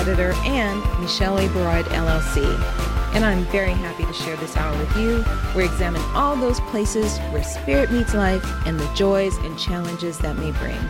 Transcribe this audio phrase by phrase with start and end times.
[0.00, 1.46] Editor and Michelle A.
[1.48, 2.42] Berard LLC.
[3.14, 5.22] And I'm very happy to share this hour with you.
[5.54, 10.36] We examine all those places where spirit meets life and the joys and challenges that
[10.36, 10.80] may bring.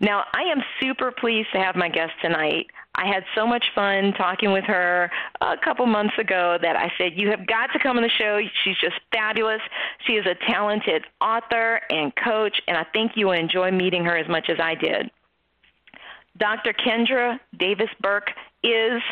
[0.00, 2.66] Now, I am super pleased to have my guest tonight.
[2.94, 7.12] I had so much fun talking with her a couple months ago that I said,
[7.14, 8.40] You have got to come on the show.
[8.64, 9.60] She's just fabulous.
[10.06, 14.16] She is a talented author and coach, and I think you will enjoy meeting her
[14.16, 15.10] as much as I did.
[16.36, 16.72] Dr.
[16.72, 18.30] Kendra Davis Burke
[18.62, 19.02] is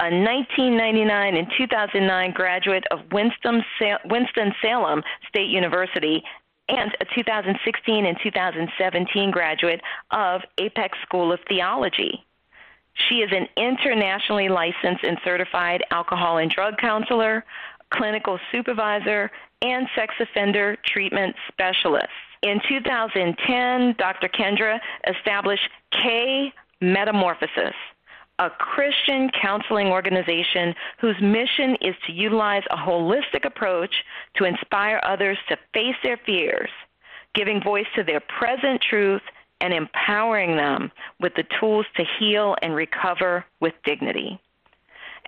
[0.00, 6.22] a 1999 and 2009 graduate of Winston-Salem State University
[6.68, 12.24] and a 2016 and 2017 graduate of Apex School of Theology.
[12.94, 17.44] She is an internationally licensed and certified alcohol and drug counselor,
[17.90, 19.30] clinical supervisor,
[19.62, 22.08] and sex offender treatment specialist.
[22.42, 24.28] In 2010, Dr.
[24.28, 27.74] Kendra established K Metamorphosis,
[28.40, 33.94] a Christian counseling organization whose mission is to utilize a holistic approach
[34.36, 36.70] to inspire others to face their fears,
[37.34, 39.22] giving voice to their present truth
[39.62, 40.90] and empowering them
[41.20, 44.38] with the tools to heal and recover with dignity.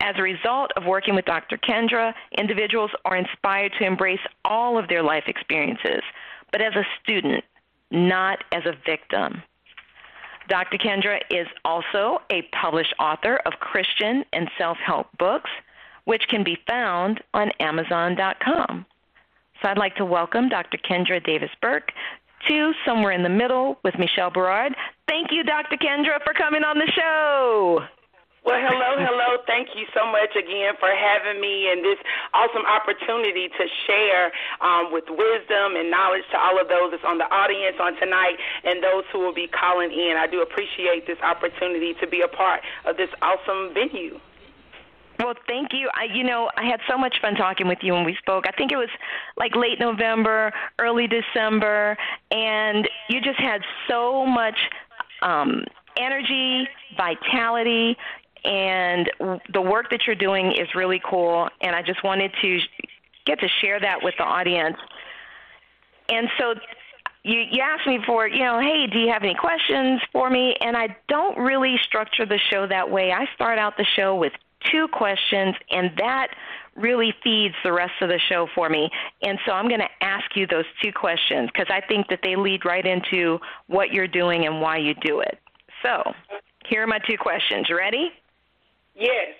[0.01, 1.57] As a result of working with Dr.
[1.57, 6.03] Kendra, individuals are inspired to embrace all of their life experiences,
[6.51, 7.45] but as a student,
[7.93, 9.41] not as a victim.
[10.49, 10.79] Dr.
[10.79, 15.51] Kendra is also a published author of Christian and self help books,
[16.05, 18.85] which can be found on Amazon.com.
[19.63, 20.77] So I'd like to welcome Dr.
[20.77, 21.93] Kendra Davis Burke
[22.49, 24.75] to Somewhere in the Middle with Michelle Berard.
[25.09, 25.77] Thank you, Dr.
[25.77, 27.81] Kendra, for coming on the show.
[28.45, 29.41] Well, hello, hello.
[29.49, 31.97] Thank you so much again for having me and this
[32.37, 34.29] awesome opportunity to share
[34.61, 38.37] um, with wisdom and knowledge to all of those that's on the audience on tonight
[38.69, 40.21] and those who will be calling in.
[40.21, 44.21] I do appreciate this opportunity to be a part of this awesome venue.
[45.19, 45.89] Well, thank you.
[45.95, 48.47] I, you know, I had so much fun talking with you when we spoke.
[48.49, 48.89] I think it was
[49.37, 51.97] like late November, early December,
[52.31, 54.59] and you just had so much
[55.23, 55.65] um,
[55.97, 57.97] energy, vitality,
[58.45, 59.11] and
[59.53, 61.49] the work that you're doing is really cool.
[61.61, 62.61] And I just wanted to
[63.25, 64.77] get to share that with the audience.
[66.09, 66.55] And so
[67.23, 70.57] you, you asked me for, you know, hey, do you have any questions for me?
[70.61, 73.13] And I don't really structure the show that way.
[73.13, 74.33] I start out the show with
[74.71, 76.29] two questions, and that
[76.77, 78.91] really feeds the rest of the show for me.
[79.23, 82.37] And so I'm going to ask you those two questions because I think that they
[82.37, 85.39] lead right into what you're doing and why you do it.
[85.83, 86.13] So
[86.67, 87.69] here are my two questions.
[87.69, 88.11] You ready?
[88.95, 89.35] Yes.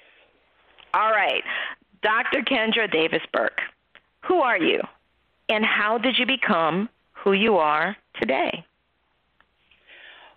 [0.93, 1.43] All right.
[2.03, 2.43] Dr.
[2.43, 3.61] Kendra Davis Burke,
[4.21, 4.81] who are you?
[5.49, 8.65] And how did you become who you are today?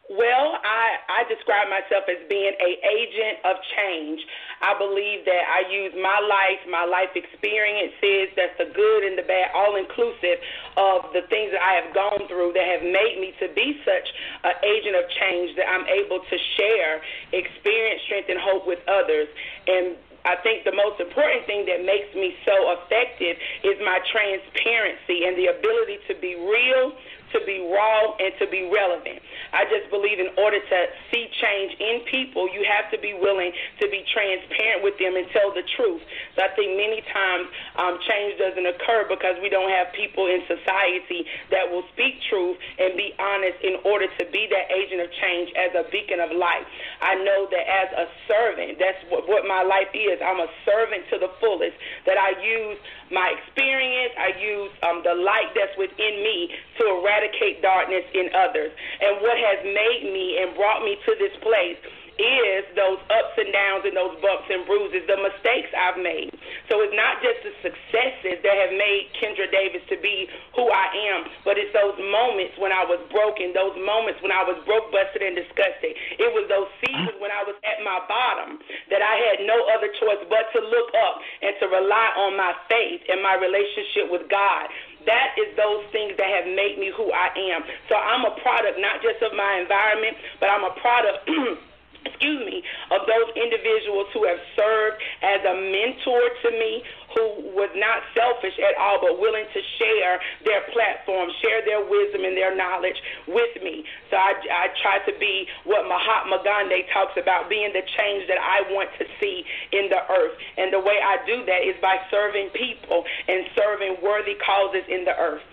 [0.08, 4.24] Well, I, I describe myself as being a agent of change.
[4.64, 9.28] I believe that I use my life, my life experiences, that's the good and the
[9.28, 10.40] bad, all inclusive
[10.80, 14.08] of the things that I have gone through that have made me to be such
[14.48, 17.04] an agent of change that I'm able to share
[17.36, 19.28] experience, strength, and hope with others.
[19.68, 25.24] And I think the most important thing that makes me so effective is my transparency
[25.24, 26.96] and the ability to be real,
[27.34, 29.20] to be raw and to be relevant.
[29.52, 30.80] I just believe in order to
[31.12, 35.28] see change in people, you have to be willing to be transparent with them and
[35.36, 36.02] tell the truth.
[36.36, 40.44] So I think many times um, change doesn't occur because we don't have people in
[40.48, 45.10] society that will speak truth and be honest in order to be that agent of
[45.20, 46.66] change as a beacon of light.
[47.02, 50.20] I know that as a servant, that's what, what my life is.
[50.24, 51.76] I'm a servant to the fullest,
[52.06, 52.78] that I use
[53.12, 57.17] my experience, I use um, the light that's within me to eradicate
[57.62, 58.72] darkness in others.
[59.02, 61.78] And what has made me and brought me to this place
[62.18, 66.34] is those ups and downs and those bumps and bruises, the mistakes I've made.
[66.66, 70.26] So it's not just the successes that have made Kendra Davis to be
[70.58, 74.42] who I am, but it's those moments when I was broken, those moments when I
[74.42, 75.94] was broke, busted, and disgusted.
[76.18, 78.58] It was those seasons when I was at my bottom
[78.90, 82.58] that I had no other choice but to look up and to rely on my
[82.66, 84.74] faith and my relationship with God
[85.08, 87.64] that is those things that have made me who I am.
[87.90, 91.26] So I'm a product not just of my environment, but I'm a product
[92.06, 96.84] excuse me, of those individuals who have served as a mentor to me,
[97.16, 102.26] who was not selfish at all, but willing to share their platform, share their wisdom
[102.26, 102.98] and their knowledge
[103.28, 103.84] with me.
[104.10, 108.40] So I, I try to be what Mahatma Gandhi talks about, being the change that
[108.40, 110.36] I want to see in the earth.
[110.58, 115.06] And the way I do that is by serving people and serving worthy causes in
[115.06, 115.46] the earth.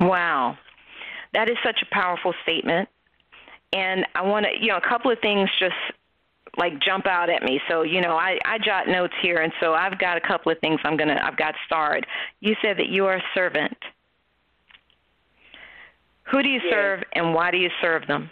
[0.00, 0.56] Wow.
[1.32, 2.88] That is such a powerful statement
[3.74, 5.74] and I want to, you know, a couple of things just
[6.56, 7.60] like jump out at me.
[7.68, 10.58] So, you know, I, I jot notes here, and so I've got a couple of
[10.60, 12.06] things I'm gonna I've got starred.
[12.40, 13.76] You said that you are a servant.
[16.30, 16.72] Who do you yes.
[16.72, 18.30] serve, and why do you serve them?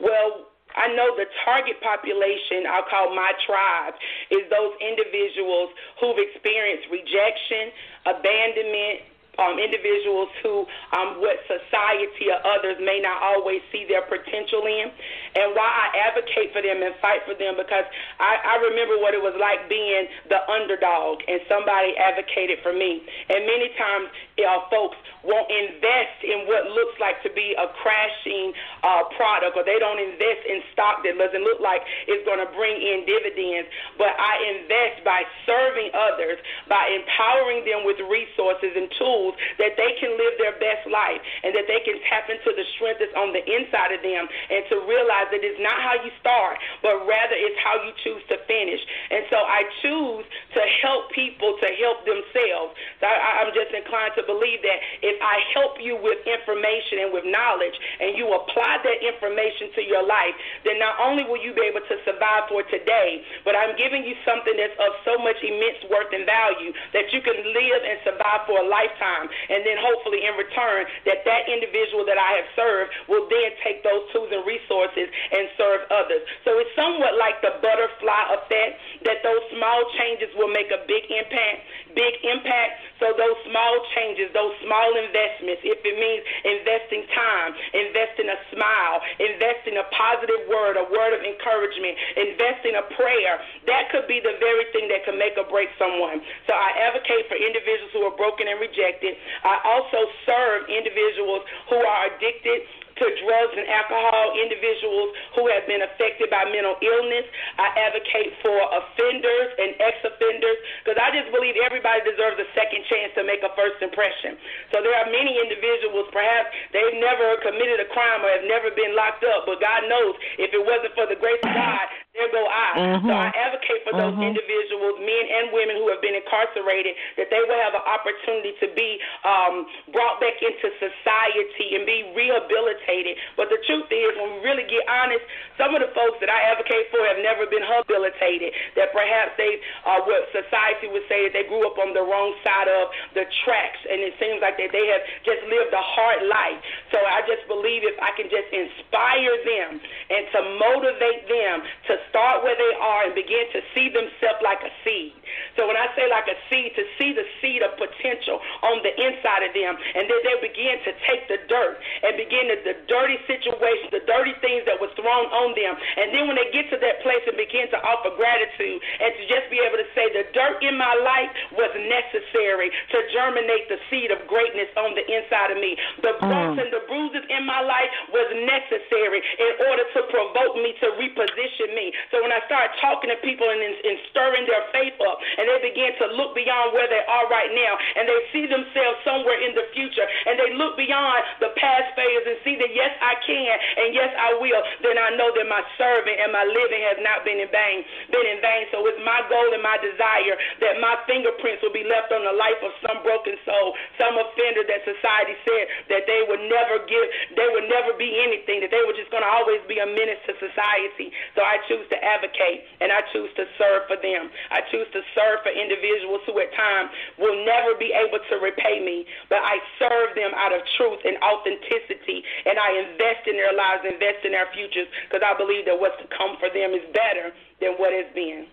[0.00, 3.94] Well, I know the target population, I'll call my tribe,
[4.30, 7.72] is those individuals who've experienced rejection,
[8.04, 10.64] abandonment, um, individuals who
[10.96, 14.88] um, what society or others may not always see their potential in.
[15.36, 17.84] And why I advocate for them and fight for them because
[18.18, 23.04] I, I remember what it was like being the underdog and somebody advocated for me.
[23.28, 28.52] And many times, uh, folks won't invest in what looks like to be a crashing
[28.84, 32.50] uh, product, or they don't invest in stock that doesn't look like it's going to
[32.54, 33.66] bring in dividends.
[33.98, 39.74] But I invest by serving others, by empowering them with resources and tools tools that
[39.74, 43.14] they can live their best life and that they can tap into the strength that's
[43.18, 47.02] on the inside of them and to realize that it's not how you start, but
[47.06, 48.80] rather it's how you choose to finish.
[49.10, 52.76] And so I choose to help people to help themselves.
[53.02, 57.10] So I, I'm just inclined to believe that if I help you with information and
[57.10, 61.54] with knowledge and you apply that information to your life, then not only will you
[61.56, 65.38] be able to survive for today, but I'm giving you something that's of so much
[65.40, 69.28] immense worth and value that you can live and survive for a lifetime time.
[69.48, 73.80] And then hopefully in return that that individual that I have served will then take
[73.82, 76.22] those tools and resources and serve others.
[76.44, 78.72] So it's somewhat like the butterfly effect
[79.08, 81.58] that those small changes will make a big impact,
[81.94, 82.84] big impact.
[83.00, 89.00] So those small changes, those small investments, if it means investing time, investing a smile,
[89.20, 94.36] investing a positive word, a word of encouragement, investing a prayer, that could be the
[94.40, 96.24] very thing that can make or break someone.
[96.48, 99.05] So I advocate for individuals who are broken and rejected
[99.44, 105.84] I also serve individuals who are addicted to drugs and alcohol, individuals who have been
[105.84, 107.28] affected by mental illness.
[107.60, 112.88] I advocate for offenders and ex offenders because I just believe everybody deserves a second
[112.88, 114.40] chance to make a first impression.
[114.72, 118.96] So there are many individuals, perhaps they've never committed a crime or have never been
[118.96, 121.84] locked up, but God knows if it wasn't for the grace of God,
[122.18, 122.68] there go I.
[122.76, 123.08] Mm-hmm.
[123.08, 124.32] So I advocate for those mm-hmm.
[124.34, 128.68] individuals, men and women who have been incarcerated, that they will have an opportunity to
[128.74, 133.14] be um, brought back into society and be rehabilitated.
[133.38, 135.22] But the truth is, when we really get honest,
[135.54, 138.52] some of the folks that I advocate for have never been rehabilitated.
[138.76, 142.32] That perhaps they, uh, what society would say, that they grew up on the wrong
[142.40, 146.24] side of the tracks, and it seems like that they have just lived a hard
[146.24, 146.60] life.
[146.92, 151.56] So I just believe if I can just inspire them and to motivate them
[151.90, 155.14] to start where they are and begin to see themselves like a seed.
[155.56, 158.92] So when I say like a seed, to see the seed of potential on the
[158.94, 162.76] inside of them, and then they begin to take the dirt and begin to, the
[162.86, 166.68] dirty situation, the dirty things that was thrown on them, and then when they get
[166.70, 170.08] to that place and begin to offer gratitude and to just be able to say
[170.12, 175.04] the dirt in my life was necessary to germinate the seed of greatness on the
[175.04, 175.76] inside of me.
[176.02, 176.62] The bumps mm.
[176.64, 181.74] and the bruises in my life was necessary in order to provoke me to reposition
[181.74, 181.92] me.
[182.12, 185.58] So when I start talking to people and, and stirring their faith up, and they
[185.62, 189.56] begin to look beyond where they are right now, and they see themselves somewhere in
[189.56, 193.54] the future, and they look beyond the past phase and see that yes, I can,
[193.80, 197.24] and yes, I will, then I know that my serving and my living has not
[197.24, 197.84] been in vain.
[198.12, 198.68] Been in vain.
[198.74, 202.34] So it's my goal and my desire that my fingerprints will be left on the
[202.34, 207.06] life of some broken soul, some offender that society said that they would never give,
[207.38, 210.20] they would never be anything, that they were just going to always be a menace
[210.26, 211.14] to society.
[211.38, 214.30] So I choose to advocate and I choose to serve for them.
[214.50, 218.82] I choose to serve for individuals who at times will never be able to repay
[218.82, 223.54] me, but I serve them out of truth and authenticity and I invest in their
[223.54, 226.84] lives, invest in their futures because I believe that what's to come for them is
[226.92, 228.46] better than what has been.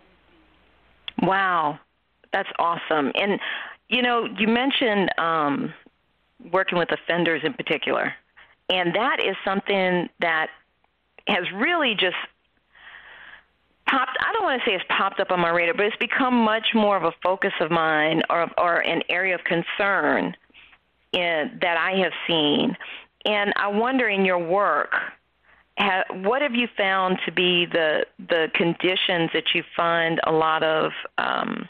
[1.21, 1.79] Wow.
[2.31, 3.11] That's awesome.
[3.15, 3.39] And
[3.89, 5.73] you know, you mentioned um,
[6.51, 8.13] working with offenders in particular,
[8.69, 10.47] and that is something that
[11.27, 12.15] has really just
[13.93, 16.33] popped I don't want to say it's popped up on my radar, but it's become
[16.33, 20.35] much more of a focus of mine or or an area of concern
[21.11, 22.75] in, that I have seen.
[23.25, 24.93] And I wonder in your work,
[25.77, 30.63] ha, what have you found to be the the conditions that you find a lot
[30.63, 31.69] of um,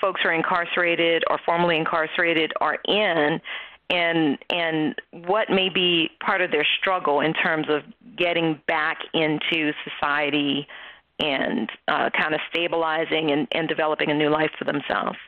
[0.00, 3.40] folks who are incarcerated or formerly incarcerated are in
[3.90, 4.94] and and
[5.26, 7.82] what may be part of their struggle in terms of
[8.16, 10.66] getting back into society
[11.18, 15.18] and uh, kind of stabilizing and, and developing a new life for themselves.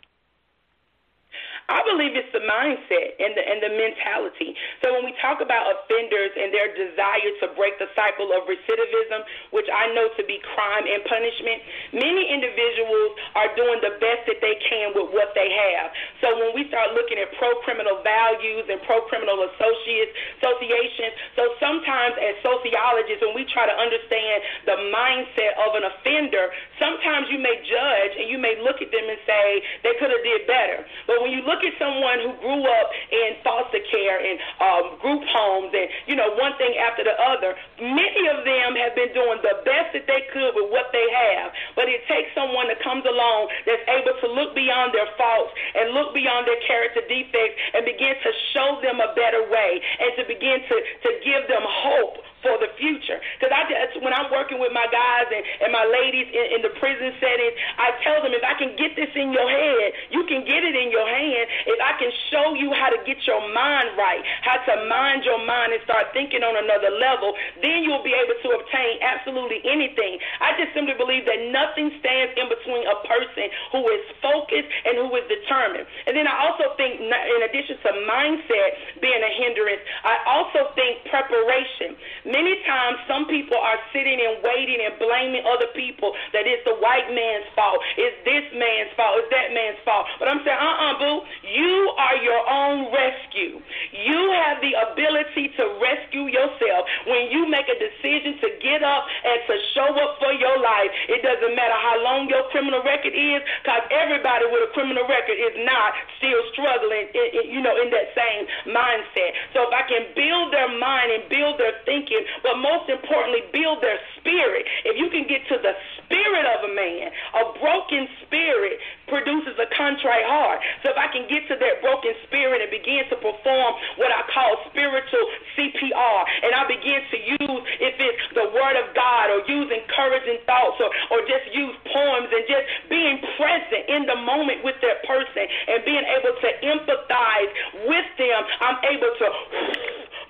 [1.69, 4.53] I believe it's the mindset and the and the mentality.
[4.85, 9.25] So when we talk about offenders and their desire to break the cycle of recidivism,
[9.49, 11.65] which I know to be crime and punishment,
[11.97, 15.89] many individuals are doing the best that they can with what they have.
[16.21, 20.13] So when we start looking at pro criminal values and pro criminal associates
[20.45, 26.53] associations, so sometimes as sociologists, when we try to understand the mindset of an offender,
[26.77, 30.25] sometimes you may judge and you may look at them and say they could have
[30.25, 30.85] did better.
[31.09, 34.99] But when you look look at someone who grew up in foster care and um,
[34.99, 39.15] group homes and, you know, one thing after the other, many of them have been
[39.15, 41.55] doing the best that they could with what they have.
[41.79, 45.95] But it takes someone that comes along that's able to look beyond their faults and
[45.95, 50.27] look beyond their character defects and begin to show them a better way and to
[50.27, 53.17] begin to, to give them hope for the future.
[53.41, 56.61] Because I just, when I'm working with my guys and, and my ladies in, in
[56.61, 60.29] the prison setting, I tell them if I can get this in your head, you
[60.29, 61.49] can get it in your hand.
[61.65, 65.41] If I can show you how to get your mind right, how to mind your
[65.49, 67.33] mind and start thinking on another level,
[67.65, 70.21] then you'll be able to obtain absolutely anything.
[70.45, 75.01] I just simply believe that nothing stands in between a person who is focused and
[75.01, 75.89] who is determined.
[76.05, 81.09] And then I also think, in addition to mindset being a hindrance, I also think
[81.09, 81.97] preparation.
[82.35, 86.75] Many times, some people are sitting and waiting and blaming other people that it's the
[86.83, 90.11] white man's fault, it's this man's fault, it's that man's fault.
[90.19, 93.63] But I'm saying, uh uh boo, you are your own rescue.
[93.95, 99.07] You have the ability to rescue yourself when you make a decision to get up
[99.23, 100.91] and to show up for your life.
[101.07, 105.39] It doesn't matter how long your criminal record is, because everybody with a criminal record
[105.39, 107.15] is not still struggling,
[107.47, 109.39] you know, in that same mindset.
[109.55, 113.83] So if I can build their mind and build their thinking but most importantly, build
[113.83, 114.67] their spirit.
[114.85, 118.79] If you can get to the spirit of a man, a broken spirit,
[119.09, 120.61] produces a contrite heart.
[120.83, 124.25] So if I can get to that broken spirit and begin to perform what I
[124.33, 125.25] call spiritual
[125.57, 130.41] CPR, and I begin to use, if it's the word of God or use encouraging
[130.49, 135.05] thoughts or, or just use poems and just being present in the moment with that
[135.05, 137.53] person and being able to empathize
[137.87, 139.27] with them, I'm able to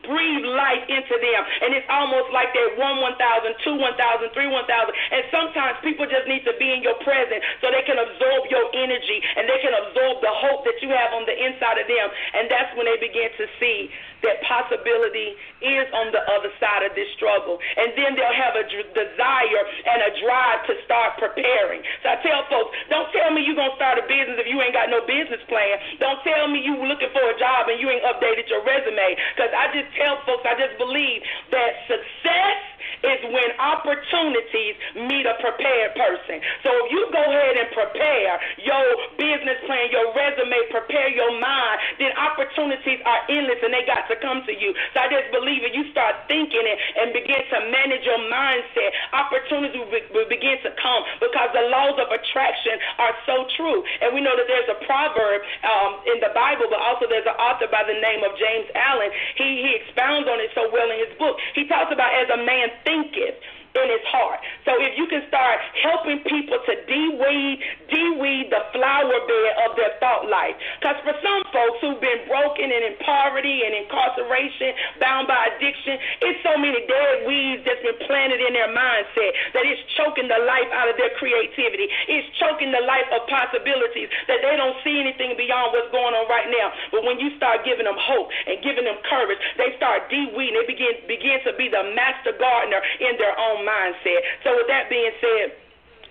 [0.04, 1.42] breathe life into them.
[1.64, 4.96] And it's almost like that one, one thousand, two one thousand, three one thousand.
[5.12, 8.72] And sometimes people just need to be in your presence so they can absorb your
[8.72, 12.08] energy and they can absorb the hope that you have on the inside of them.
[12.32, 13.92] And that's when they begin to see
[14.24, 17.60] that possibility is on the other side of this struggle.
[17.76, 21.84] And then they'll have a d- desire and a drive to start preparing.
[22.02, 24.60] So I tell folks, don't tell me you're going to start a business if you
[24.60, 25.78] ain't got no business plan.
[26.00, 29.16] Don't tell me you looking for a job and you ain't updated your resume.
[29.36, 31.20] Because I just tell folks, I just believe
[31.52, 36.40] that success is when opportunities meet a prepared person.
[36.64, 38.84] So if you go ahead and prepare your
[39.20, 44.16] business plan, your resume, prepare your mind, then opportunities are endless and they got to
[44.20, 44.74] come to you.
[44.92, 48.90] So I just believe if you start thinking it and begin to manage your mindset,
[49.12, 53.82] opportunities will begin to come because the laws of attraction are so true.
[54.02, 57.38] And we know that there's a proverb um, in the Bible, but also there's an
[57.38, 59.10] author by the name of James Allen.
[59.36, 61.38] He, he expounds on it so well in his book.
[61.54, 63.38] He talks about as a man thinketh
[63.74, 64.38] in his heart.
[64.62, 67.56] So if you can start helping people to de-weed,
[67.90, 70.54] de-weed the flower bed of their thought life.
[70.78, 75.98] Because for some folks who've been broken and in poverty and incarceration, bound by addiction,
[76.22, 80.40] it's so many dead weeds that's been planted in their mindset that it's choking the
[80.46, 81.90] life out of their creativity.
[82.06, 86.30] It's choking the life of possibilities that they don't see anything beyond what's going on
[86.30, 86.70] right now.
[86.94, 90.54] But when you start giving them hope and giving them courage, they start de-weeding.
[90.54, 94.20] They begin begin to be the master gardener in their own mindset.
[94.44, 95.56] So with that being said,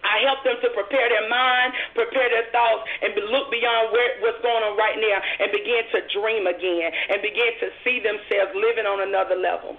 [0.03, 4.41] I help them to prepare their mind, prepare their thoughts, and look beyond where, what's
[4.43, 8.85] going on right now and begin to dream again and begin to see themselves living
[8.85, 9.77] on another level.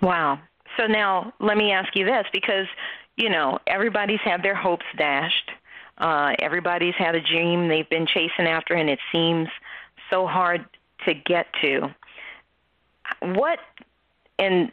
[0.00, 0.40] Wow.
[0.76, 2.66] So now let me ask you this because,
[3.16, 5.50] you know, everybody's had their hopes dashed.
[5.98, 9.48] Uh, everybody's had a dream they've been chasing after, and it seems
[10.10, 10.64] so hard
[11.06, 11.94] to get to.
[13.20, 13.58] What,
[14.38, 14.70] and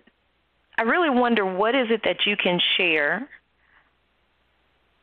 [0.78, 3.28] I really wonder what is it that you can share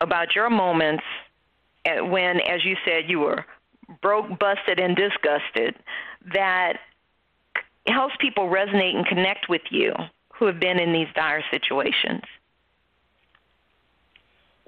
[0.01, 1.03] about your moments
[1.85, 3.45] eh, when, as you said, you were
[4.01, 5.75] broke, busted, and disgusted
[6.33, 6.77] that
[7.87, 9.93] helps people resonate and connect with you
[10.33, 12.23] who have been in these dire situations.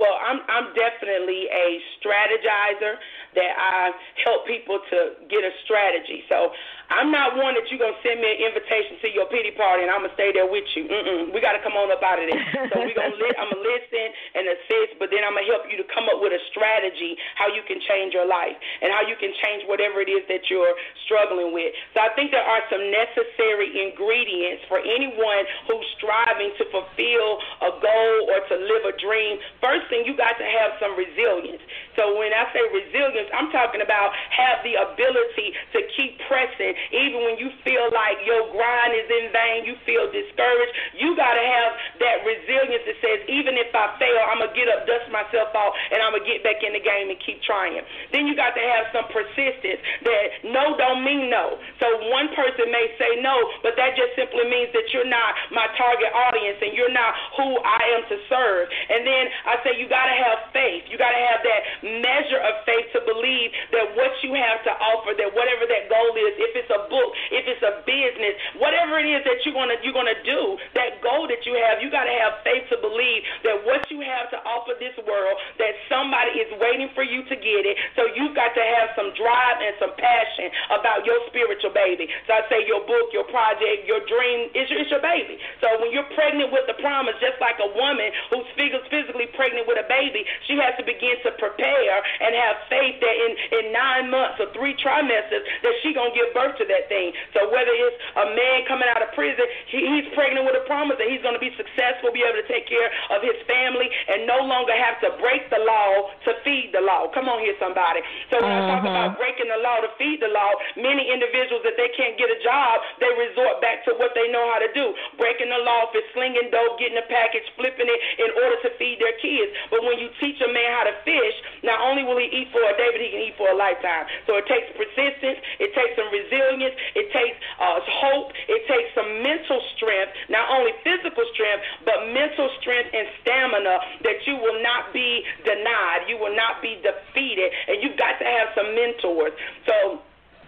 [0.03, 2.99] Well, I'm I'm definitely a strategizer
[3.39, 3.95] that I
[4.27, 6.27] help people to get a strategy.
[6.27, 6.51] So
[6.91, 9.89] I'm not one that you're gonna send me an invitation to your pity party and
[9.89, 10.91] I'm gonna stay there with you.
[10.91, 11.31] Mm-mm.
[11.31, 12.43] We got to come on up out of there.
[12.67, 15.79] So we gonna li- I'm gonna listen and assist, but then I'm gonna help you
[15.79, 19.15] to come up with a strategy how you can change your life and how you
[19.15, 20.75] can change whatever it is that you're
[21.07, 21.71] struggling with.
[21.95, 27.29] So I think there are some necessary ingredients for anyone who's striving to fulfill
[27.63, 29.39] a goal or to live a dream.
[29.63, 31.62] First you got to have some resilience.
[31.93, 37.21] So when I say resilience, I'm talking about have the ability to keep pressing even
[37.25, 41.45] when you feel like your grind is in vain, you feel discouraged, you got to
[41.45, 45.53] have that resilience that says, even if I fail, I'm to get up, dust myself
[45.53, 47.82] off, and I'm to get back in the game and keep trying.
[48.13, 51.58] Then you got to have some persistence that no don't mean no.
[51.82, 55.67] So one person may say no, but that just simply means that you're not my
[55.75, 58.69] target audience and you're not who I am to serve.
[58.89, 60.88] And then I say you got to have faith.
[60.89, 61.62] You got to have that
[62.03, 66.13] measure of faith to believe that what you have to offer, that whatever that goal
[66.15, 69.77] is, if it's a book, if it's a business, whatever it is that you're gonna
[69.81, 73.62] you're gonna do, that goal that you have, you gotta have faith to believe that
[73.65, 77.63] what you have to offer this world, that somebody is waiting for you to get
[77.67, 77.75] it.
[77.95, 82.07] So you've got to have some drive and some passion about your spiritual baby.
[82.27, 85.38] So I say your book, your project, your dream is your, it's your baby.
[85.62, 89.80] So when you're pregnant with the promise, just like a woman who's physically pregnant with
[89.80, 94.12] a baby, she has to begin to prepare and have faith that in, in nine
[94.12, 97.15] months or three trimesters that she gonna give birth to that thing.
[97.34, 100.99] So whether it's a man coming out of prison, he, he's pregnant with a promise
[100.99, 104.28] that he's going to be successful, be able to take care of his family, and
[104.28, 107.08] no longer have to break the law to feed the law.
[107.15, 108.04] Come on here, somebody.
[108.30, 108.60] So when uh-huh.
[108.60, 108.93] I talk mm-hmm.
[108.93, 112.39] about breaking the law to feed the law, many individuals that they can't get a
[112.43, 114.93] job, they resort back to what they know how to do.
[115.15, 118.97] Breaking the law it's slinging dope, getting a package, flipping it in order to feed
[118.97, 119.52] their kids.
[119.69, 122.61] But when you teach a man how to fish, not only will he eat for
[122.61, 124.05] a day, but he can eat for a lifetime.
[124.27, 129.21] So it takes persistence, it takes some resilience, it takes uh, hope, it takes some
[129.23, 134.93] mental strength, not only physical strength, but mental strength and stamina that you will not
[134.93, 139.33] be denied, you will not be defeated, and you've got to have some mentors.
[139.65, 140.01] So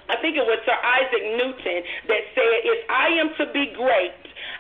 [0.10, 4.14] I think it was Sir Isaac Newton that said, If I am to be great,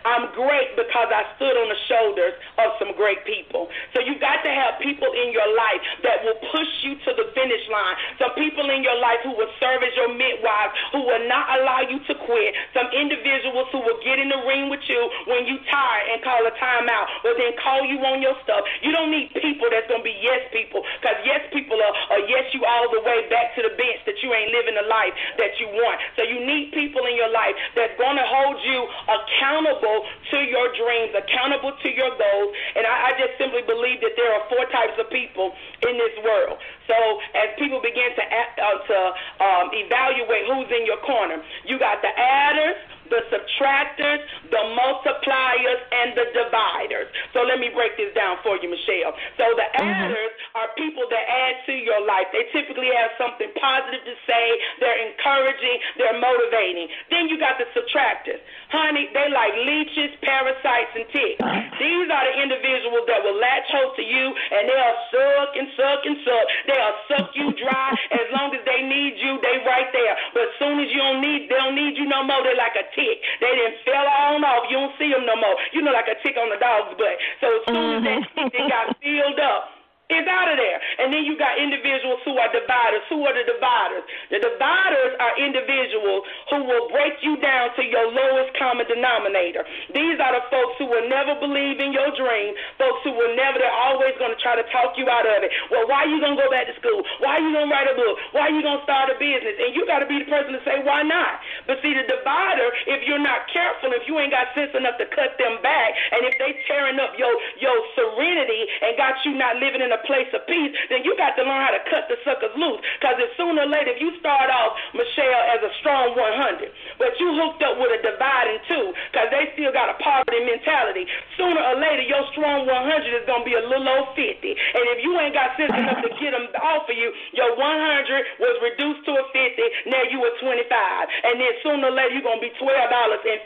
[0.05, 3.73] I'm great because I stood on the shoulders of some great people.
[3.97, 7.33] So you got to have people in your life that will push you to the
[7.33, 7.95] finish line.
[8.21, 11.81] Some people in your life who will serve as your midwives, who will not allow
[11.89, 12.53] you to quit.
[12.77, 16.37] Some individuals who will get in the ring with you when you tired and call
[16.45, 18.61] a timeout, but then call you on your stuff.
[18.85, 22.53] You don't need people that's gonna be yes people, because yes people are, are yes
[22.53, 25.57] you all the way back to the bench that you ain't living the life that
[25.57, 25.97] you want.
[26.13, 30.67] So you need people in your life that's gonna hold you accountable accountable to your
[30.75, 32.51] dreams, accountable to your goals.
[32.75, 35.53] And I, I just simply believe that there are four types of people
[35.87, 36.57] in this world.
[36.87, 36.95] So
[37.35, 38.97] as people begin to uh, to
[39.41, 42.75] um, evaluate who's in your corner, you got the adders
[43.09, 47.07] the subtractors, the multipliers, and the dividers.
[47.33, 49.13] So let me break this down for you, Michelle.
[49.37, 49.85] So the mm-hmm.
[49.85, 52.29] adders are people that add to your life.
[52.33, 54.45] They typically have something positive to say.
[54.79, 55.77] They're encouraging.
[55.97, 56.87] They're motivating.
[57.09, 58.41] Then you got the subtractors.
[58.69, 61.41] Honey, they like leeches, parasites, and ticks.
[61.79, 66.01] These are the individuals that will latch hold to you, and they'll suck and suck
[66.05, 66.45] and suck.
[66.67, 69.37] They'll suck you dry as long as they need you.
[69.43, 70.15] They right there.
[70.33, 72.41] But as soon as you don't need, they don't need you no more.
[72.43, 73.19] They're like a tick.
[73.43, 74.71] They didn't fell on off.
[74.71, 75.55] You don't see them no more.
[75.75, 77.19] You know, like a tick on the dog's butt.
[77.43, 78.47] So as soon as that mm-hmm.
[78.47, 79.74] tick they got filled up,
[80.09, 80.79] is out of there.
[81.01, 83.01] And then you got individuals who are dividers.
[83.09, 84.05] Who are the dividers?
[84.29, 86.21] The dividers are individuals
[86.53, 89.65] who will break you down to your lowest common denominator.
[89.93, 93.57] These are the folks who will never believe in your dream, folks who will never,
[93.57, 95.49] they're always going to try to talk you out of it.
[95.73, 97.01] Well, why are you going to go back to school?
[97.23, 98.15] Why are you going to write a book?
[98.37, 99.57] Why are you going to start a business?
[99.57, 101.41] And you got to be the person to say, why not?
[101.65, 105.09] But see, the divider, if you're not careful, if you ain't got sense enough to
[105.09, 109.57] cut them back, and if they tearing up your, your serenity and got you not
[109.57, 112.19] living in a place of peace, then you got to learn how to cut the
[112.27, 112.83] suckers loose.
[112.99, 117.15] Because if sooner or later, if you start off, Michelle, as a strong 100, but
[117.19, 121.07] you hooked up with a dividing two, because they still got a poverty mentality,
[121.39, 122.75] sooner or later, your strong 100
[123.15, 124.25] is going to be a little old 50.
[124.25, 128.41] And if you ain't got sense enough to get them off of you, your 100
[128.41, 130.65] was reduced to a 50, now you a 25.
[130.65, 133.45] And then sooner or later, you're going to be $12.50.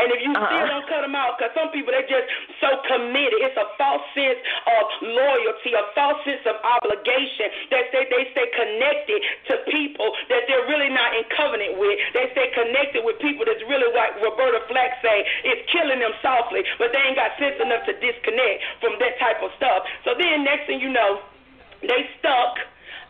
[0.00, 0.48] And if you uh-huh.
[0.48, 2.26] still don't cut them out, because some people, they just
[2.62, 3.44] so committed.
[3.44, 8.48] It's a false sense of loyalty, a false sense of obligation that they, they stay
[8.56, 9.20] connected
[9.52, 12.00] to people that they're really not in covenant with.
[12.16, 16.64] They stay connected with people that's really like Roberta Flack say is killing them softly,
[16.80, 19.84] but they ain't got sense enough to disconnect from that type of stuff.
[20.08, 21.20] So then next thing you know,
[21.84, 22.56] they stuck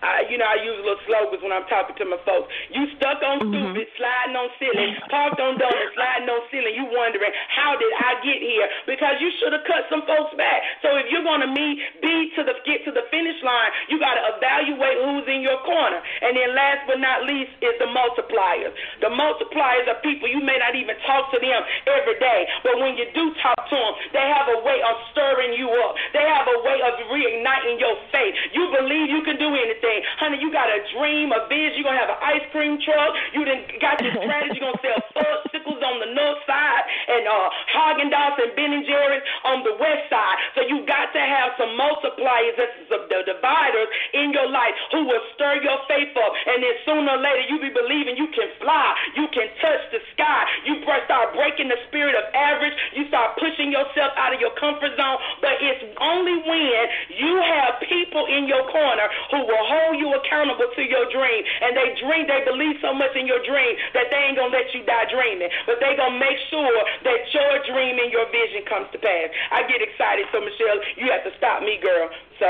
[0.00, 2.48] I, you know, I use little slogans when I'm talking to my folks.
[2.72, 3.52] You stuck on mm-hmm.
[3.52, 6.72] stupid, sliding on ceiling, parked on donuts, sliding on ceiling.
[6.72, 8.66] You wondering how did I get here?
[8.88, 10.64] Because you should have cut some folks back.
[10.80, 14.16] So if you're gonna meet, be to the get to the finish line, you got
[14.16, 16.00] to evaluate who's in your corner.
[16.00, 18.72] And then last but not least is the multipliers.
[19.04, 22.96] The multipliers are people you may not even talk to them every day, but when
[22.96, 25.92] you do talk to them, they have a way of stirring you up.
[26.16, 28.32] They have a way of reigniting your faith.
[28.56, 30.02] You believe you can do anything everything.
[30.18, 31.82] Honey, you got a dream, a vision.
[31.82, 33.10] You're going to have an ice cream truck.
[33.34, 34.58] You done got your strategy.
[34.60, 38.86] You're going to sell sickles on the north side and uh, Haagen-Dazs and Ben and
[38.86, 40.36] Jerry's on the west side.
[40.54, 42.54] So you got to have some multipliers,
[42.88, 46.32] the dividers in your life who will stir your faith up.
[46.46, 48.94] And then sooner or later, you be believing you can fly.
[49.16, 50.46] You can touch the sky.
[50.66, 50.78] You
[51.10, 52.74] start breaking the spirit of average.
[52.94, 55.18] You start pushing yourself out of your comfort zone.
[55.42, 60.12] But it's only when you have people in your corner who will hold hold you
[60.12, 61.40] accountable to your dream.
[61.64, 64.68] And they dream, they believe so much in your dream that they ain't gonna let
[64.76, 65.48] you die dreaming.
[65.64, 69.32] But they gonna make sure that your dream and your vision comes to pass.
[69.50, 72.12] I get excited, so Michelle, you have to stop me, girl.
[72.38, 72.48] So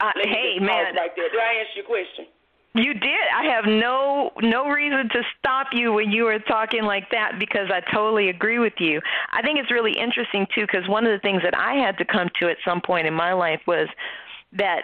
[0.00, 1.28] uh, hey, man, right there.
[1.28, 2.26] Did I answer your question?
[2.76, 3.24] You did.
[3.32, 7.70] I have no no reason to stop you when you were talking like that because
[7.70, 9.00] I totally agree with you.
[9.30, 12.04] I think it's really interesting too because one of the things that I had to
[12.04, 13.86] come to at some point in my life was
[14.54, 14.82] that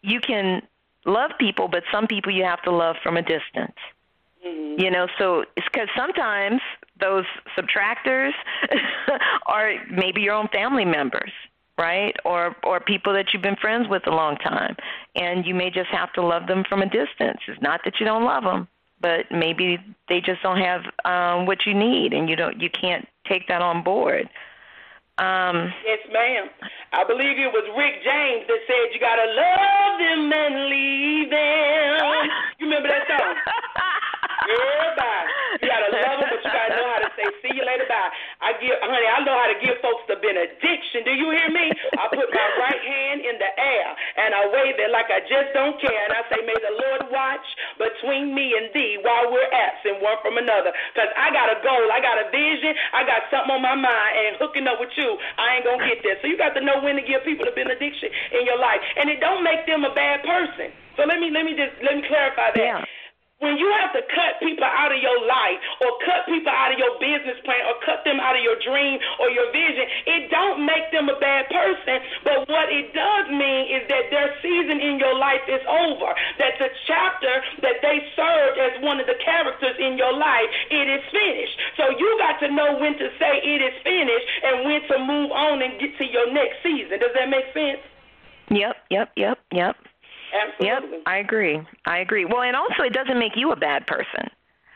[0.00, 0.62] you can
[1.04, 3.76] love people, but some people you have to love from a distance.
[4.46, 4.80] Mm-hmm.
[4.80, 6.60] You know, so it's because sometimes
[7.00, 7.24] those
[7.56, 8.32] subtractors
[9.46, 11.32] are maybe your own family members,
[11.76, 12.14] right?
[12.24, 14.76] Or or people that you've been friends with a long time,
[15.16, 17.40] and you may just have to love them from a distance.
[17.48, 18.68] It's not that you don't love them,
[19.00, 23.08] but maybe they just don't have um, what you need, and you don't you can't
[23.26, 24.28] take that on board.
[25.18, 26.46] Um, yes, ma'am.
[26.92, 32.30] I believe it was Rick James that said you gotta love them and leave them.
[32.58, 33.34] You remember that song?
[34.48, 34.78] Girl.
[35.60, 38.12] You gotta love them, but you gotta know how to say see you later, bye.
[38.44, 41.02] I give, honey, I know how to give folks the benediction.
[41.02, 41.72] Do you hear me?
[41.96, 43.88] I put my right hand in the air
[44.22, 47.02] and I wave it like I just don't care, and I say, may the Lord
[47.10, 47.46] watch
[47.80, 50.70] between me and thee while we're absent one from another.
[50.94, 54.12] Cause I got a goal, I got a vision, I got something on my mind,
[54.14, 56.20] and hooking up with you, I ain't gonna get there.
[56.20, 59.10] So you got to know when to give people the benediction in your life, and
[59.10, 60.70] it don't make them a bad person.
[60.96, 62.60] So let me let me just let me clarify that.
[62.60, 62.84] Yeah
[63.38, 66.78] when you have to cut people out of your life or cut people out of
[66.78, 70.66] your business plan or cut them out of your dream or your vision, it don't
[70.66, 72.02] make them a bad person.
[72.26, 76.10] But what it does mean is that their season in your life is over.
[76.42, 80.86] That the chapter that they served as one of the characters in your life, it
[80.90, 81.56] is finished.
[81.78, 85.30] So you got to know when to say it is finished and when to move
[85.30, 86.98] on and get to your next season.
[86.98, 87.82] Does that make sense?
[88.50, 89.76] Yep, yep, yep, yep.
[90.34, 90.98] Absolutely.
[90.98, 91.60] Yep, I agree.
[91.86, 92.24] I agree.
[92.24, 94.28] Well, and also it doesn't make you a bad person.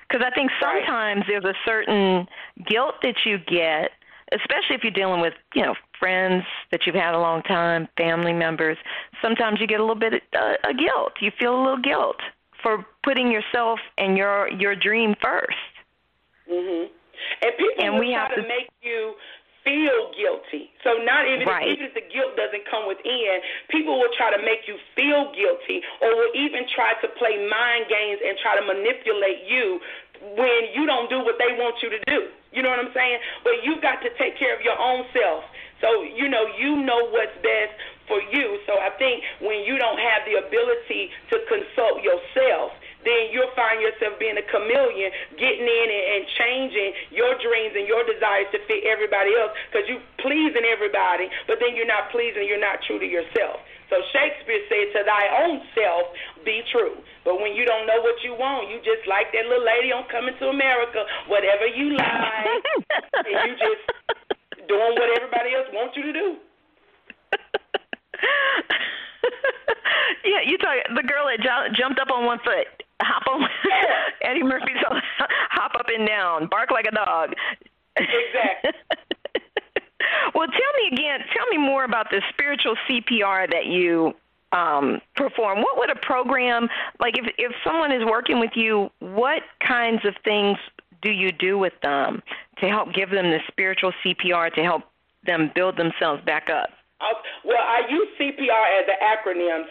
[0.08, 1.26] Because I think sometimes right.
[1.28, 2.26] there's a certain
[2.66, 3.92] guilt that you get,
[4.32, 8.32] especially if you're dealing with, you know, friends that you've had a long time, family
[8.32, 8.76] members.
[9.22, 11.12] Sometimes you get a little bit of uh, a guilt.
[11.20, 12.16] You feel a little guilt
[12.62, 15.72] for putting yourself and your your dream 1st
[16.50, 16.88] Mhm.
[17.42, 19.14] And people and will we try have to, to make you
[19.64, 20.70] feel guilty.
[20.83, 21.66] So not even right.
[21.66, 25.31] if, even if the guilt doesn't come within, people will try to make you feel
[25.35, 29.81] guilty, or will even try to play mind games and try to manipulate you
[30.38, 32.31] when you don't do what they want you to do.
[32.53, 33.18] You know what I'm saying?
[33.42, 35.42] But you've got to take care of your own self.
[35.81, 37.75] So you know you know what's best
[38.07, 38.62] for you.
[38.70, 42.70] So I think when you don't have the ability to consult yourself
[43.04, 47.86] then you'll find yourself being a chameleon, getting in and, and changing your dreams and
[47.86, 52.46] your desires to fit everybody else because you're pleasing everybody, but then you're not pleasing,
[52.46, 53.58] you're not true to yourself.
[53.92, 56.16] So Shakespeare said, To thy own self
[56.48, 56.96] be true.
[57.28, 60.08] But when you don't know what you want, you just like that little lady on
[60.08, 62.64] Coming to America, whatever you like,
[63.28, 63.84] and you just
[64.64, 66.28] doing what everybody else wants you to do.
[70.24, 71.44] yeah, you talk the girl that
[71.76, 73.48] jumped up on one foot hop on
[74.22, 74.76] Eddie Murphy's
[75.50, 77.34] hop up and down, bark like a dog.
[77.96, 78.70] Exactly.
[80.34, 81.20] well, tell me again.
[81.34, 84.14] Tell me more about the spiritual CPR that you
[84.52, 85.60] um, perform.
[85.60, 86.68] What would a program
[87.00, 88.90] like if if someone is working with you?
[89.00, 90.58] What kinds of things
[91.02, 92.22] do you do with them
[92.60, 94.82] to help give them the spiritual CPR to help
[95.24, 96.70] them build themselves back up?
[97.44, 99.64] Well, I use CPR as an acronym.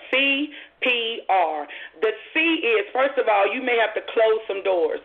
[0.81, 1.65] CPR.
[2.01, 4.99] The C is, first of all, you may have to close some doors.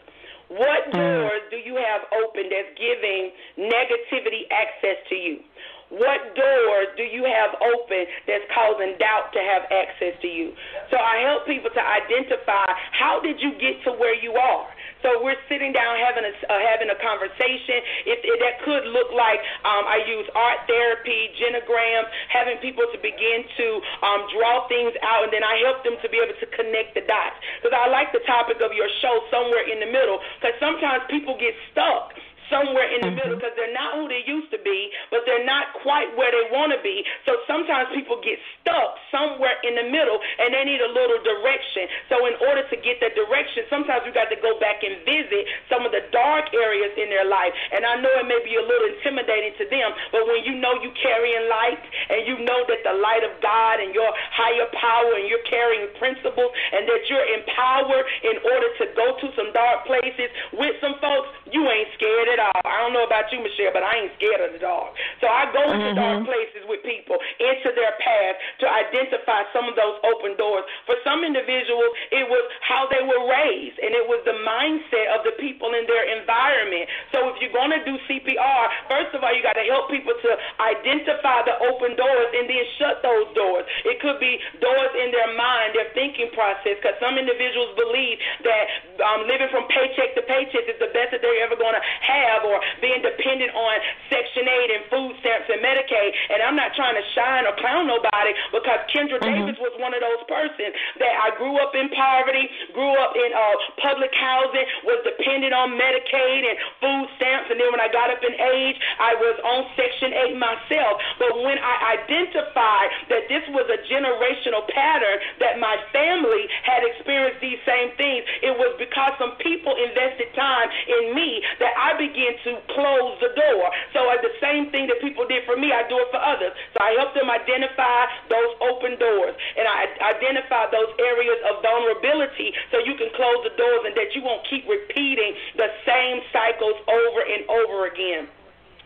[0.48, 0.92] What mm.
[0.92, 5.40] doors do you have open that's giving negativity access to you?
[5.88, 10.50] What doors do you have open that's causing doubt to have access to you?
[10.90, 14.66] So I help people to identify how did you get to where you are?
[15.06, 17.78] So we're sitting down having a uh, having a conversation.
[18.10, 22.98] If, if that could look like um, I use art therapy, genograms, having people to
[22.98, 23.66] begin to
[24.02, 27.06] um, draw things out, and then I help them to be able to connect the
[27.06, 27.38] dots.
[27.62, 30.18] Because I like the topic of your show, somewhere in the middle.
[30.42, 32.10] Because sometimes people get stuck
[32.50, 33.18] somewhere in the mm-hmm.
[33.18, 36.46] middle because they're not who they used to be, but they're not quite where they
[36.54, 37.02] want to be.
[37.26, 41.90] So sometimes people get stuck somewhere in the middle and they need a little direction.
[42.10, 45.46] So in order to get that direction, sometimes we got to go back and visit
[45.70, 47.52] some of the dark areas in their life.
[47.74, 50.78] And I know it may be a little intimidating to them, but when you know
[50.80, 55.18] you're carrying light and you know that the light of God and your higher power
[55.18, 59.86] and you're carrying principles and that you're empowered in order to go to some dark
[59.86, 62.60] places with some folks, you ain't scared at all.
[62.68, 64.92] I don't know about you, Michelle, but I ain't scared of the dark.
[65.24, 65.96] So I go into mm-hmm.
[65.96, 70.68] dark places with people, into their path to identify some of those open doors.
[70.84, 75.24] For some individuals, it was how they were raised, and it was the mindset of
[75.24, 76.86] the people in their environment.
[77.16, 80.12] So if you're going to do CPR, first of all, you got to help people
[80.12, 83.64] to identify the open doors and then shut those doors.
[83.88, 88.64] It could be doors in their mind, their thinking process, because some individuals believe that
[89.00, 92.25] um, living from paycheck to paycheck is the best that they're ever going to have
[92.26, 93.74] have or being dependent on
[94.10, 96.10] Section 8 and food stamps and Medicaid.
[96.34, 99.46] And I'm not trying to shine or clown nobody because Kendra mm-hmm.
[99.46, 103.30] Davis was one of those persons that I grew up in poverty, grew up in
[103.30, 107.48] uh, public housing, was dependent on Medicaid and food stamps.
[107.50, 110.98] And then when I got up in age, I was on Section 8 myself.
[111.22, 117.40] But when I identified that this was a generational pattern that my family had experienced
[117.40, 122.15] these same things, it was because some people invested time in me that I began
[122.16, 123.68] begin to close the door.
[123.92, 126.56] So uh, the same thing that people did for me, I do it for others.
[126.72, 132.56] So I help them identify those open doors and I identify those areas of vulnerability
[132.72, 136.80] so you can close the doors and that you won't keep repeating the same cycles
[136.88, 138.32] over and over again.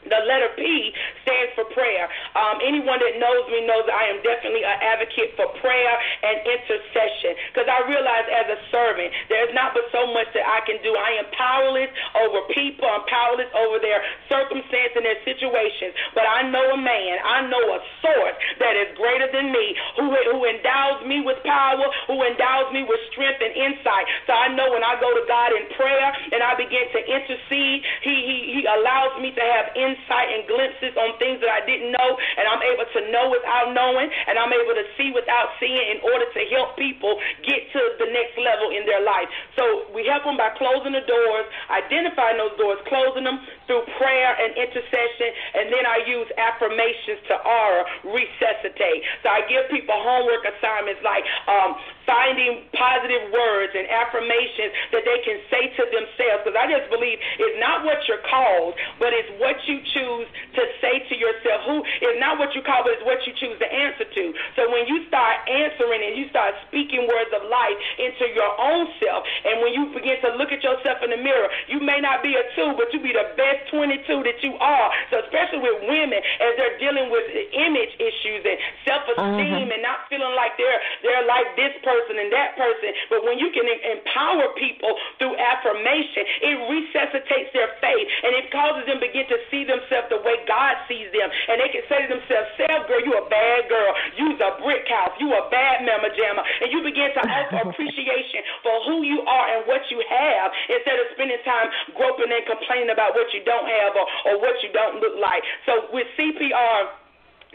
[0.08, 2.08] The letter P stands for prayer.
[2.32, 6.40] Um, anyone that knows me knows that I am definitely an advocate for prayer and
[6.40, 10.80] intercession because I realize as a servant, there's not but so much that I can
[10.80, 10.96] do.
[10.96, 14.00] I am powerless over people, I'm powerless over their
[14.32, 15.92] circumstance and their situations.
[16.16, 20.08] But I know a man, I know a source that is greater than me who,
[20.32, 24.08] who endows me with power, who endows me with strength and insight.
[24.24, 27.84] So I know when I go to God in prayer and I begin to intercede,
[28.00, 31.66] He, he, he allows me to have insight insight and glimpses on things that I
[31.66, 35.50] didn't know, and I'm able to know without knowing, and I'm able to see without
[35.58, 39.26] seeing in order to help people get to the next level in their life.
[39.58, 44.34] So we help them by closing the doors, identifying those doors, closing them through prayer
[44.34, 49.06] and intercession, and then I use affirmations to aura, resuscitate.
[49.22, 55.22] So I give people homework assignments like um, finding positive words and affirmations that they
[55.22, 56.42] can say to themselves.
[56.42, 60.26] Because I just believe it's not what you're called, but it's what you choose
[60.58, 61.62] to say to yourself.
[61.70, 64.24] Who is not what you call, but it's what you choose to answer to.
[64.58, 68.90] So when you start answering and you start speaking words of life into your own
[68.98, 72.26] self, and when you begin to look at yourself in the mirror, you may not
[72.26, 74.88] be a two, but you be the best 22 that you are.
[75.10, 79.74] So especially with women, as they're dealing with image issues and self-esteem mm-hmm.
[79.74, 82.94] and not feeling like they're they're like this person and that person.
[83.10, 88.86] But when you can empower people through affirmation, it resuscitates their faith and it causes
[88.86, 91.28] them to begin to see themselves the way God sees them.
[91.48, 93.92] And they can say to themselves, Self, girl, you a bad girl.
[94.20, 95.16] You's a brick house.
[95.16, 96.44] You a bad mama jamma.
[96.60, 101.00] And you begin to offer appreciation for who you are and what you have instead
[101.00, 104.70] of spending time groping and complaining about what you don't have or, or what you
[104.70, 105.42] don't look like.
[105.66, 106.94] So with CPR,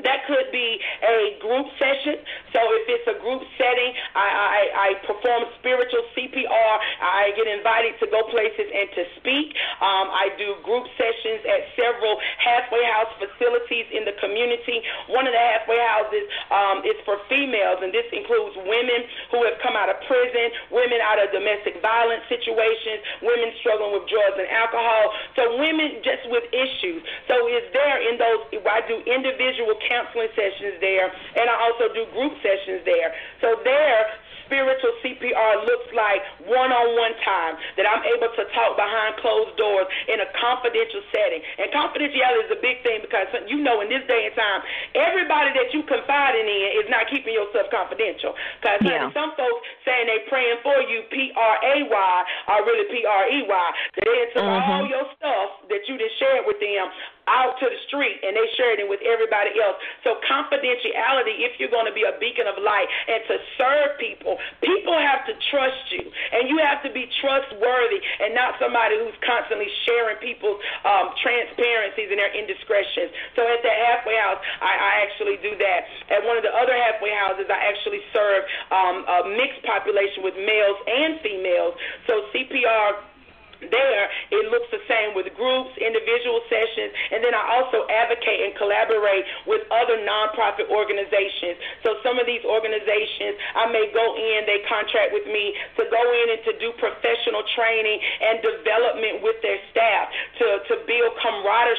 [0.03, 2.19] that could be a group session.
[2.51, 6.73] So if it's a group setting, I, I, I perform spiritual CPR.
[6.99, 9.55] I get invited to go places and to speak.
[9.79, 14.84] Um, I do group sessions at several halfway house facilities in the community.
[15.08, 18.99] One of the halfway houses um, is for females, and this includes women
[19.31, 24.12] who have come out of prison, women out of domestic violence situations, women struggling with
[24.12, 25.15] drugs and alcohol.
[25.39, 26.99] So women just with issues.
[27.31, 28.43] So it's there in those.
[28.67, 33.13] I do individual counseling sessions there, and I also do group sessions there.
[33.41, 34.05] So there,
[34.45, 39.57] spiritual CPR looks like one on one time, that I'm able to talk behind closed
[39.57, 41.41] doors in a confidential setting.
[41.59, 44.61] And confidentiality is a big thing because you know in this day and time,
[44.93, 48.37] everybody that you confiding in is not keeping yourself confidential.
[48.61, 49.09] Because yeah.
[49.11, 52.15] some folks saying they praying for you, P R A Y,
[52.47, 53.67] are really P R E Y.
[54.05, 54.71] They took mm-hmm.
[54.71, 56.87] all your stuff that you just shared with them
[57.27, 59.77] out to the street and they shared it with everybody else.
[60.05, 64.38] So confidentiality, if you're going to be a beacon of light and to serve people,
[64.61, 69.17] people have to trust you and you have to be trustworthy and not somebody who's
[69.25, 73.09] constantly sharing people's um, transparencies and their indiscretions.
[73.33, 75.79] So at the halfway house, I, I actually do that.
[76.13, 80.38] At one of the other halfway houses, I actually serve um, a mixed population with
[80.38, 81.73] males and females.
[82.05, 83.14] So CPR
[83.59, 88.51] there, it looks the same with groups, individual sessions, and then I also advocate and
[88.55, 91.57] collaborate with other nonprofit organizations.
[91.83, 96.03] So some of these organizations, I may go in, they contract with me to go
[96.03, 101.75] in and to do professional training and development with their staff to, to build camaraderie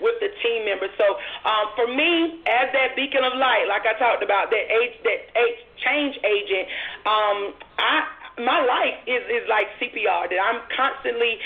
[0.00, 0.90] with the team members.
[0.96, 4.96] So um, for me, as that beacon of light, like I talked about, that age,
[5.04, 6.68] that age change agent,
[7.06, 8.04] um, I
[8.44, 11.38] my life is, is like CPR, that I'm constantly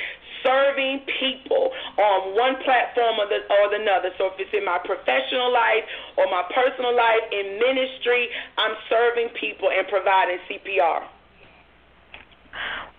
[0.44, 4.10] serving people on one platform or, the, or another.
[4.18, 5.84] So if it's in my professional life
[6.16, 8.28] or my personal life, in ministry,
[8.58, 11.08] I'm serving people and providing CPR.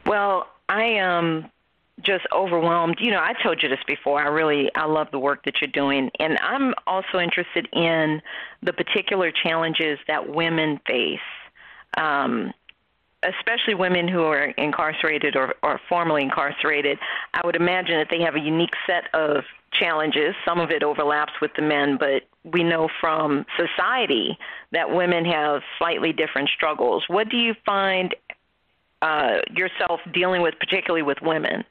[0.06, 1.50] Well, I am
[2.02, 2.98] just overwhelmed.
[3.00, 4.20] You know, I told you this before.
[4.22, 8.22] I really I love the work that you're doing, and I'm also interested in
[8.62, 11.20] the particular challenges that women face.
[11.98, 12.52] Um,
[13.38, 16.98] especially women who are incarcerated or, or formerly incarcerated,
[17.34, 20.36] I would imagine that they have a unique set of challenges.
[20.46, 24.38] Some of it overlaps with the men, but we know from society
[24.72, 27.04] that women have slightly different struggles.
[27.08, 28.16] What do you find
[29.02, 31.64] uh, yourself dealing with, particularly with women?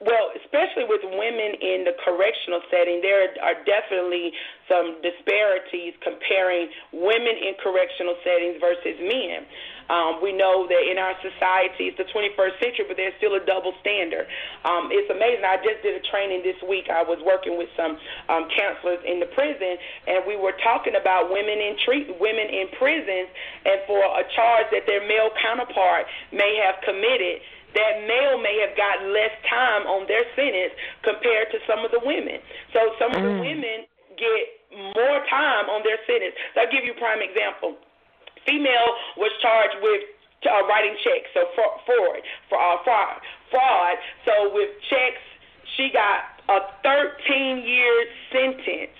[0.00, 4.32] Well, especially with women in the correctional setting, there are definitely
[4.64, 9.44] some disparities comparing women in correctional settings versus men.
[9.92, 13.44] Um, we know that in our society, it's the 21st century, but there's still a
[13.44, 14.24] double standard.
[14.64, 15.44] Um, it's amazing.
[15.44, 16.88] I just did a training this week.
[16.88, 17.98] I was working with some
[18.32, 19.76] um, counselors in the prison,
[20.08, 23.28] and we were talking about women in treat women in prisons,
[23.68, 27.44] and for a charge that their male counterpart may have committed
[27.74, 32.02] that male may have got less time on their sentence compared to some of the
[32.02, 32.42] women.
[32.74, 33.46] So some of the mm.
[33.46, 33.78] women
[34.18, 34.60] get
[34.94, 36.34] more time on their sentence.
[36.54, 37.78] So I'll give you a prime example.
[38.46, 40.02] Female was charged with
[40.46, 43.96] uh, writing checks, so fraud, for uh, fraud, fraud.
[44.24, 45.22] So with checks,
[45.76, 47.96] she got a 13 year
[48.32, 48.96] sentence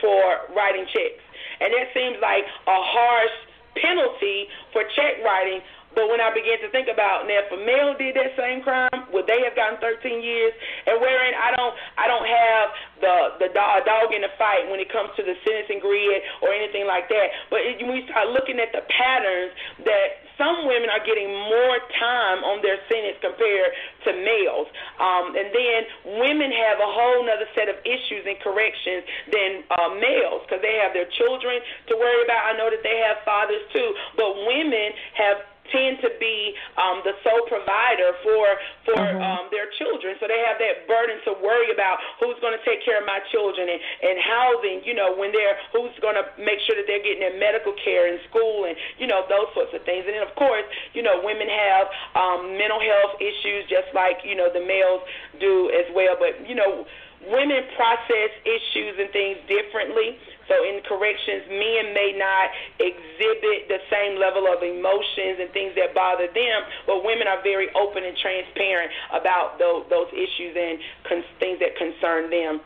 [0.00, 1.24] for writing checks,
[1.60, 3.36] and that seems like a harsh
[3.80, 5.60] penalty for check writing
[5.94, 9.08] but when I began to think about now, if a male did that same crime,
[9.12, 10.52] would they have gotten 13 years?
[10.88, 12.66] And wherein I don't, I don't have
[13.00, 13.16] the
[13.46, 16.86] the dog, dog in the fight when it comes to the sentencing grid or anything
[16.86, 17.28] like that.
[17.50, 19.52] But it, when we start looking at the patterns
[19.84, 23.70] that some women are getting more time on their sentence compared
[24.08, 24.68] to males.
[24.98, 25.78] Um, and then
[26.18, 30.80] women have a whole other set of issues and corrections than uh, males because they
[30.80, 32.42] have their children to worry about.
[32.48, 37.16] I know that they have fathers too, but women have tend to be um, the
[37.24, 38.44] sole provider for
[38.86, 39.18] for mm-hmm.
[39.18, 40.14] um, their children.
[40.20, 43.18] So they have that burden to worry about who's going to take care of my
[43.32, 44.84] children and, and housing.
[44.84, 48.06] You know, when they're who's going to make sure that they're getting their medical care
[48.12, 50.04] in school and you know those sorts of things.
[50.06, 54.36] And then of course, you know, women have um, mental health issues just like you
[54.36, 55.02] know the males
[55.40, 56.14] do as well.
[56.20, 56.84] But you know
[57.28, 60.18] women process issues and things differently.
[60.48, 65.94] So in corrections, men may not exhibit the same level of emotions and things that
[65.94, 71.28] bother them, but women are very open and transparent about those, those issues and con-
[71.38, 72.60] things that concern them.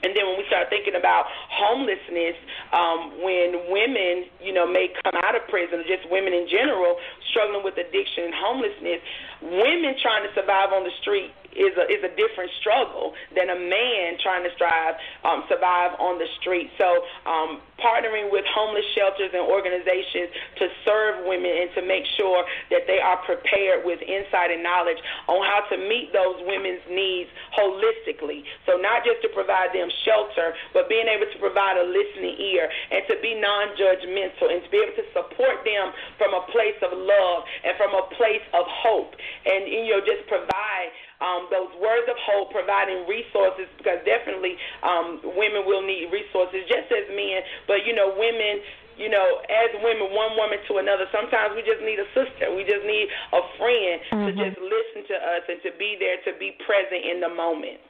[0.00, 2.36] And then when we start thinking about homelessness,
[2.72, 6.96] um, when women, you know, may come out of prison, just women in general,
[7.28, 9.00] struggling with addiction and homelessness,
[9.44, 13.58] women trying to survive on the street is a is a different struggle than a
[13.58, 14.94] man trying to strive
[15.24, 16.70] um, survive on the street.
[16.78, 20.30] So um, partnering with homeless shelters and organizations
[20.60, 24.98] to serve women and to make sure that they are prepared with insight and knowledge
[25.26, 28.44] on how to meet those women's needs holistically.
[28.66, 32.68] So not just to provide them shelter, but being able to provide a listening ear
[32.90, 36.92] and to be non-judgmental and to be able to support them from a place of
[36.92, 39.14] love and from a place of hope
[39.46, 40.90] and you know just provide
[41.20, 46.88] um, those words of hope, providing resources because definitely um, women will need resources just
[46.88, 47.44] as men.
[47.68, 48.64] But you know, women
[49.00, 52.52] you know, as women, one woman to another, sometimes we just need a sister.
[52.52, 54.26] We just need a friend mm-hmm.
[54.28, 57.80] to just listen to us and to be there, to be present in the moment.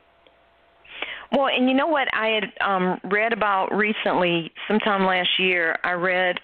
[1.33, 5.93] Well, and you know what I had um, read about recently, sometime last year, I
[5.93, 6.39] read,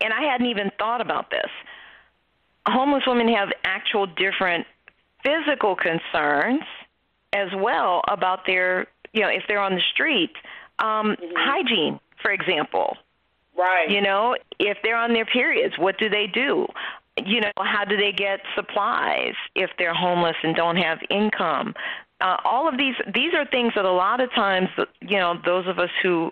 [0.00, 1.50] and I hadn't even thought about this.
[2.66, 4.66] Homeless women have actual different
[5.22, 6.62] physical concerns
[7.32, 10.32] as well about their, you know, if they're on the street,
[10.78, 11.34] um, mm-hmm.
[11.34, 12.96] hygiene, for example.
[13.56, 13.90] Right.
[13.90, 16.66] You know, if they're on their periods, what do they do?
[17.24, 21.74] You know, how do they get supplies if they're homeless and don't have income?
[22.20, 24.68] Uh, all of these these are things that a lot of times,
[25.00, 26.30] you know, those of us who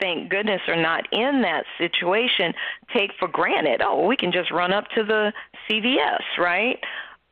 [0.00, 2.54] thank goodness are not in that situation
[2.94, 3.82] take for granted.
[3.84, 5.32] Oh, we can just run up to the
[5.68, 6.78] CVS, right?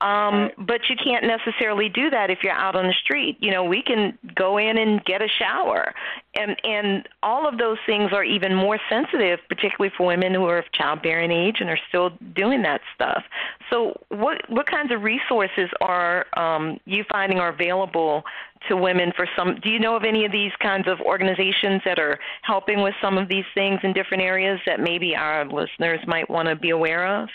[0.01, 3.37] Um, but you can't necessarily do that if you're out on the street.
[3.41, 5.93] You know, we can go in and get a shower,
[6.37, 10.59] and and all of those things are even more sensitive, particularly for women who are
[10.59, 13.25] of childbearing age and are still doing that stuff.
[13.71, 18.23] So, what what kinds of resources are um, you finding are available
[18.69, 19.59] to women for some?
[19.61, 23.19] Do you know of any of these kinds of organizations that are helping with some
[23.19, 27.05] of these things in different areas that maybe our listeners might want to be aware
[27.21, 27.29] of?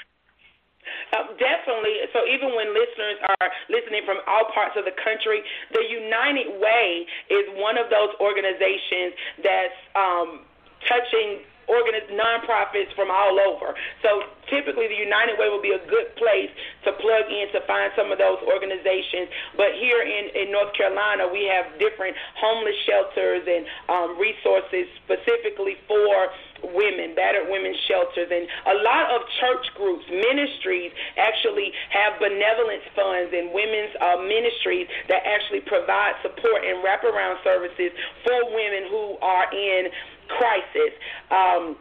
[1.14, 2.04] Uh, definitely.
[2.12, 7.06] So even when listeners are listening from all parts of the country, the United Way
[7.30, 10.44] is one of those organizations that's um,
[10.88, 13.76] touching organiz- nonprofits from all over.
[14.02, 16.52] So typically, the United Way will be a good place
[16.86, 19.30] to plug in to find some of those organizations.
[19.56, 25.78] But here in, in North Carolina, we have different homeless shelters and um, resources specifically
[25.88, 26.30] for
[26.64, 33.36] women, battered women's shelters, and a lot of church groups, ministries actually have benevolence funds
[33.36, 37.92] and women's uh, ministries that actually provide support and wraparound services
[38.24, 39.92] for women who are in
[40.28, 40.94] crisis.
[41.32, 41.78] Um,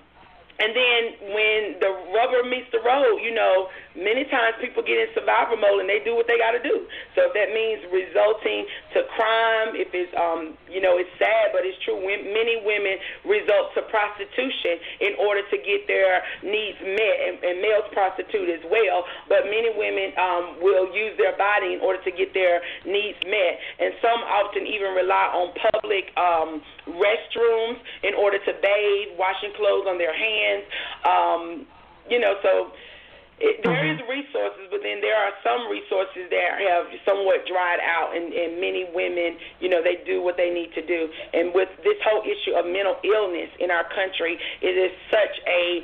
[0.60, 1.00] and then
[1.32, 5.80] when the rubber meets the road, you know, many times people get in survival mode
[5.84, 6.86] and they do what they got to do.
[7.14, 11.64] So if that means resulting to crime, if it's, um, you know, it's sad, but
[11.64, 11.96] it's true.
[11.96, 17.60] When Many women result to prostitution in order to get their needs met, and, and
[17.60, 19.04] males prostitute as well.
[19.28, 23.54] But many women um, will use their body in order to get their needs met,
[23.80, 29.86] and some often even rely on public um, restrooms in order to bathe, washing clothes
[29.86, 30.51] on their hands.
[31.04, 31.66] Um,
[32.10, 32.72] you know, so
[33.42, 33.98] it, there mm-hmm.
[33.98, 38.60] is resources, but then there are some resources that have somewhat dried out, and, and
[38.62, 41.10] many women, you know, they do what they need to do.
[41.34, 45.82] And with this whole issue of mental illness in our country, it is such a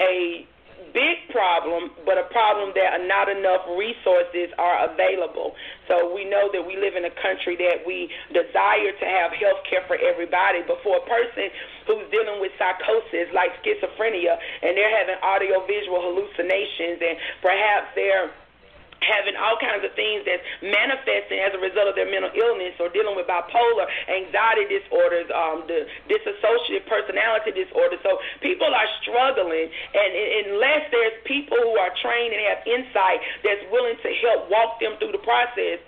[0.00, 0.46] a
[0.94, 5.52] big problem, but a problem that not enough resources are available.
[5.90, 9.66] So we know that we live in a country that we desire to have health
[9.68, 11.50] care for everybody, but for a person
[11.90, 18.30] who's dealing with psychosis like schizophrenia and they're having audio visual hallucinations and perhaps they're
[19.02, 22.88] having all kinds of things that's manifesting as a result of their mental illness or
[22.90, 27.96] dealing with bipolar, anxiety disorders, um, the dissociative personality disorder.
[28.02, 30.10] So people are struggling, and
[30.48, 34.96] unless there's people who are trained and have insight that's willing to help walk them
[34.98, 35.80] through the process,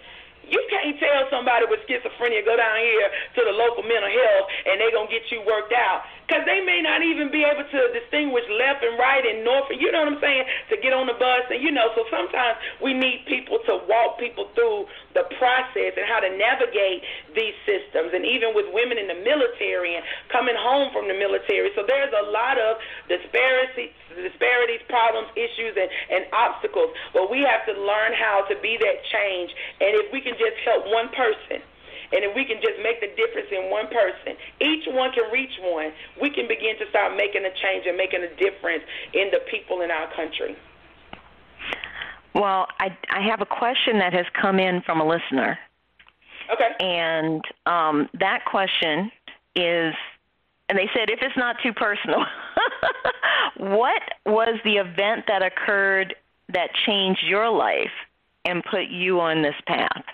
[0.46, 4.78] you can't tell somebody with schizophrenia go down here to the local mental health and
[4.78, 7.81] they're going to get you worked out because they may not even be able to
[7.95, 9.70] distinguish left and right and north.
[9.70, 10.45] You know what I'm saying?
[10.70, 11.95] To get on the bus and you know.
[11.95, 17.07] So sometimes we need people to walk people through the process and how to navigate
[17.39, 18.11] these systems.
[18.11, 22.11] And even with women in the military and coming home from the military, so there's
[22.11, 26.91] a lot of disparity, disparities, problems, issues, and, and obstacles.
[27.14, 29.55] But we have to learn how to be that change.
[29.79, 31.62] And if we can just help one person
[32.12, 35.52] and if we can just make the difference in one person, each one can reach
[35.61, 39.40] one, we can begin to start making a change and making a difference in the
[39.50, 40.57] people in our country.
[42.34, 45.59] Well, I, I have a question that has come in from a listener.
[46.52, 46.68] Okay.
[46.80, 49.11] And um, that question
[49.54, 49.94] is,
[50.68, 52.24] and they said, if it's not too personal,
[53.57, 56.14] what was the event that occurred
[56.52, 57.90] that changed your life
[58.44, 60.04] and put you on this path?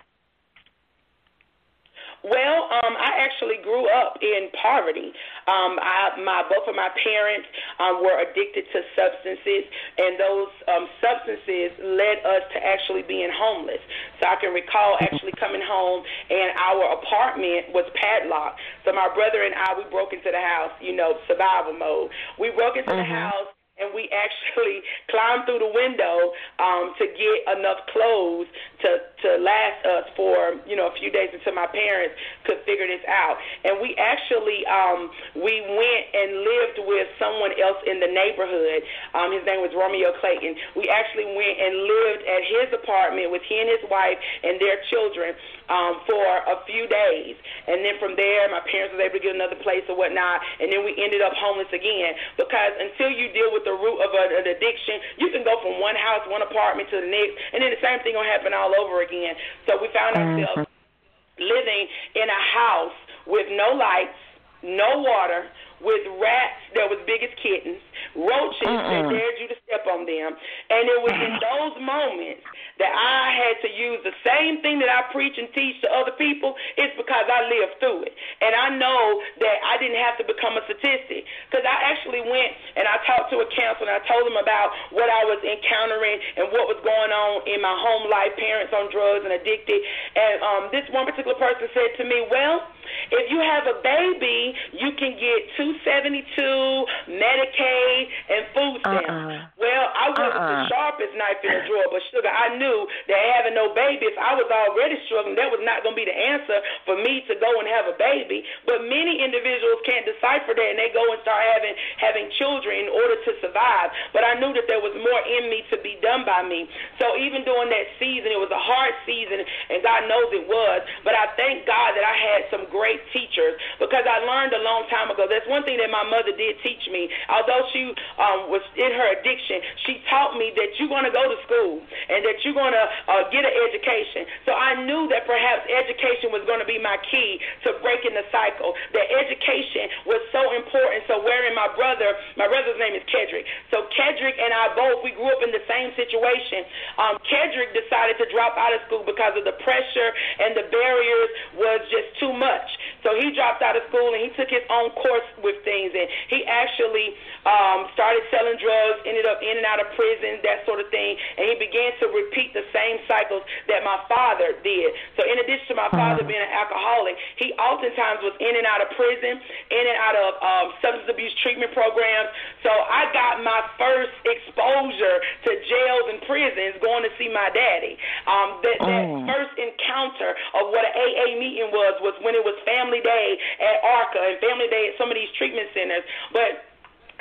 [2.22, 5.10] Well, um, I actually grew up in poverty.
[5.50, 7.48] Um, I, my both of my parents
[7.82, 9.66] um, were addicted to substances,
[9.98, 13.82] and those um, substances led us to actually being homeless.
[14.22, 18.62] So I can recall actually coming home, and our apartment was padlocked.
[18.86, 22.14] So my brother and I, we broke into the house, you know, survival mode.
[22.38, 23.02] We broke into mm-hmm.
[23.02, 23.50] the house
[23.82, 28.46] and we actually climbed through the window um, to get enough clothes
[28.82, 32.14] to to last us for you know a few days until my parents
[32.46, 33.38] could figure this out.
[33.64, 38.82] And we actually um, we went and lived with someone else in the neighborhood.
[39.14, 40.54] Um, his name was Romeo Clayton.
[40.78, 44.78] We actually went and lived at his apartment with he and his wife and their
[44.90, 45.34] children
[45.72, 47.36] um, for a few days.
[47.66, 50.42] And then from there, my parents was able to get another place or whatnot.
[50.60, 54.10] And then we ended up homeless again because until you deal with the root of
[54.12, 57.62] a, an addiction, you can go from one house, one apartment to the next, and
[57.62, 59.34] then the same thing gonna happen all over again.
[59.66, 61.42] So we found ourselves mm-hmm.
[61.42, 61.84] living
[62.16, 64.18] in a house with no lights,
[64.62, 65.46] no water,
[65.82, 67.82] with rats that was big as kittens,
[68.14, 68.88] roaches Mm-mm.
[68.88, 70.30] that dared you to step on them.
[70.70, 72.46] And it was in those moments
[72.78, 76.14] that I had to use the same thing that I preach and teach to other
[76.16, 78.14] people, it's because I lived through it.
[78.40, 82.52] And I know that I didn't have to become a statistic because I actually went
[82.78, 86.18] and I talked to a counselor and I told them about what I was encountering
[86.40, 89.78] and what was going on in my home life, parents on drugs and addicted.
[90.16, 92.66] And um, this one particular person said to me, Well,
[93.12, 95.38] if you have a baby, you can get
[95.80, 99.00] 272 Medicaid and food uh-uh.
[99.00, 99.08] stamps.
[99.08, 99.60] Uh-uh.
[99.60, 100.50] Well, I wasn't uh-uh.
[100.52, 104.18] the sharpest knife in the drawer, but sugar, I knew that having no baby, if
[104.18, 107.34] I was already struggling, that was not going to be the answer for me to
[107.38, 108.44] go and have a baby.
[108.68, 112.88] But many individuals can't decipher that, and they go and start having having children in
[112.90, 113.94] order to survive.
[114.12, 116.68] But I knew that there was more in me to be done by me.
[116.98, 120.82] So even during that season, it was a hard season, and God knows it was.
[121.06, 124.86] But I thank God that I had some great teachers because I learned a long
[124.90, 125.26] time ago.
[125.26, 127.08] That's one thing that my mother did teach me.
[127.28, 131.24] Although she um, was in her addiction, she taught me that you're going to go
[131.26, 134.26] to school and that you're going to uh, get an education.
[134.46, 138.26] So I knew that perhaps education was going to be my key to breaking the
[138.30, 138.74] cycle.
[138.92, 141.06] That education was so important.
[141.06, 143.46] So wherein my brother, my brother's name is Kedrick.
[143.70, 146.66] So Kedrick and I both, we grew up in the same situation.
[146.98, 150.10] Um, Kedrick decided to drop out of school because of the pressure
[150.42, 152.66] and the barriers was just too much.
[153.02, 156.08] So he dropped out of school and he took his own course with things, and
[156.30, 157.14] he actually
[157.44, 161.18] um, started selling drugs, ended up in and out of prison, that sort of thing,
[161.38, 164.94] and he began to repeat the same cycles that my father did.
[165.18, 166.30] So in addition to my father uh-huh.
[166.30, 170.30] being an alcoholic, he oftentimes was in and out of prison, in and out of
[170.38, 172.30] um, substance abuse treatment programs.
[172.62, 177.98] So I got my first exposure to jails and prisons going to see my daddy.
[178.30, 179.26] Um, that, that oh.
[179.26, 183.82] first encounter of what an AA meeting was was when it was family day at
[183.82, 186.04] ARCA and family day at some of these treatment centers.
[186.32, 186.72] But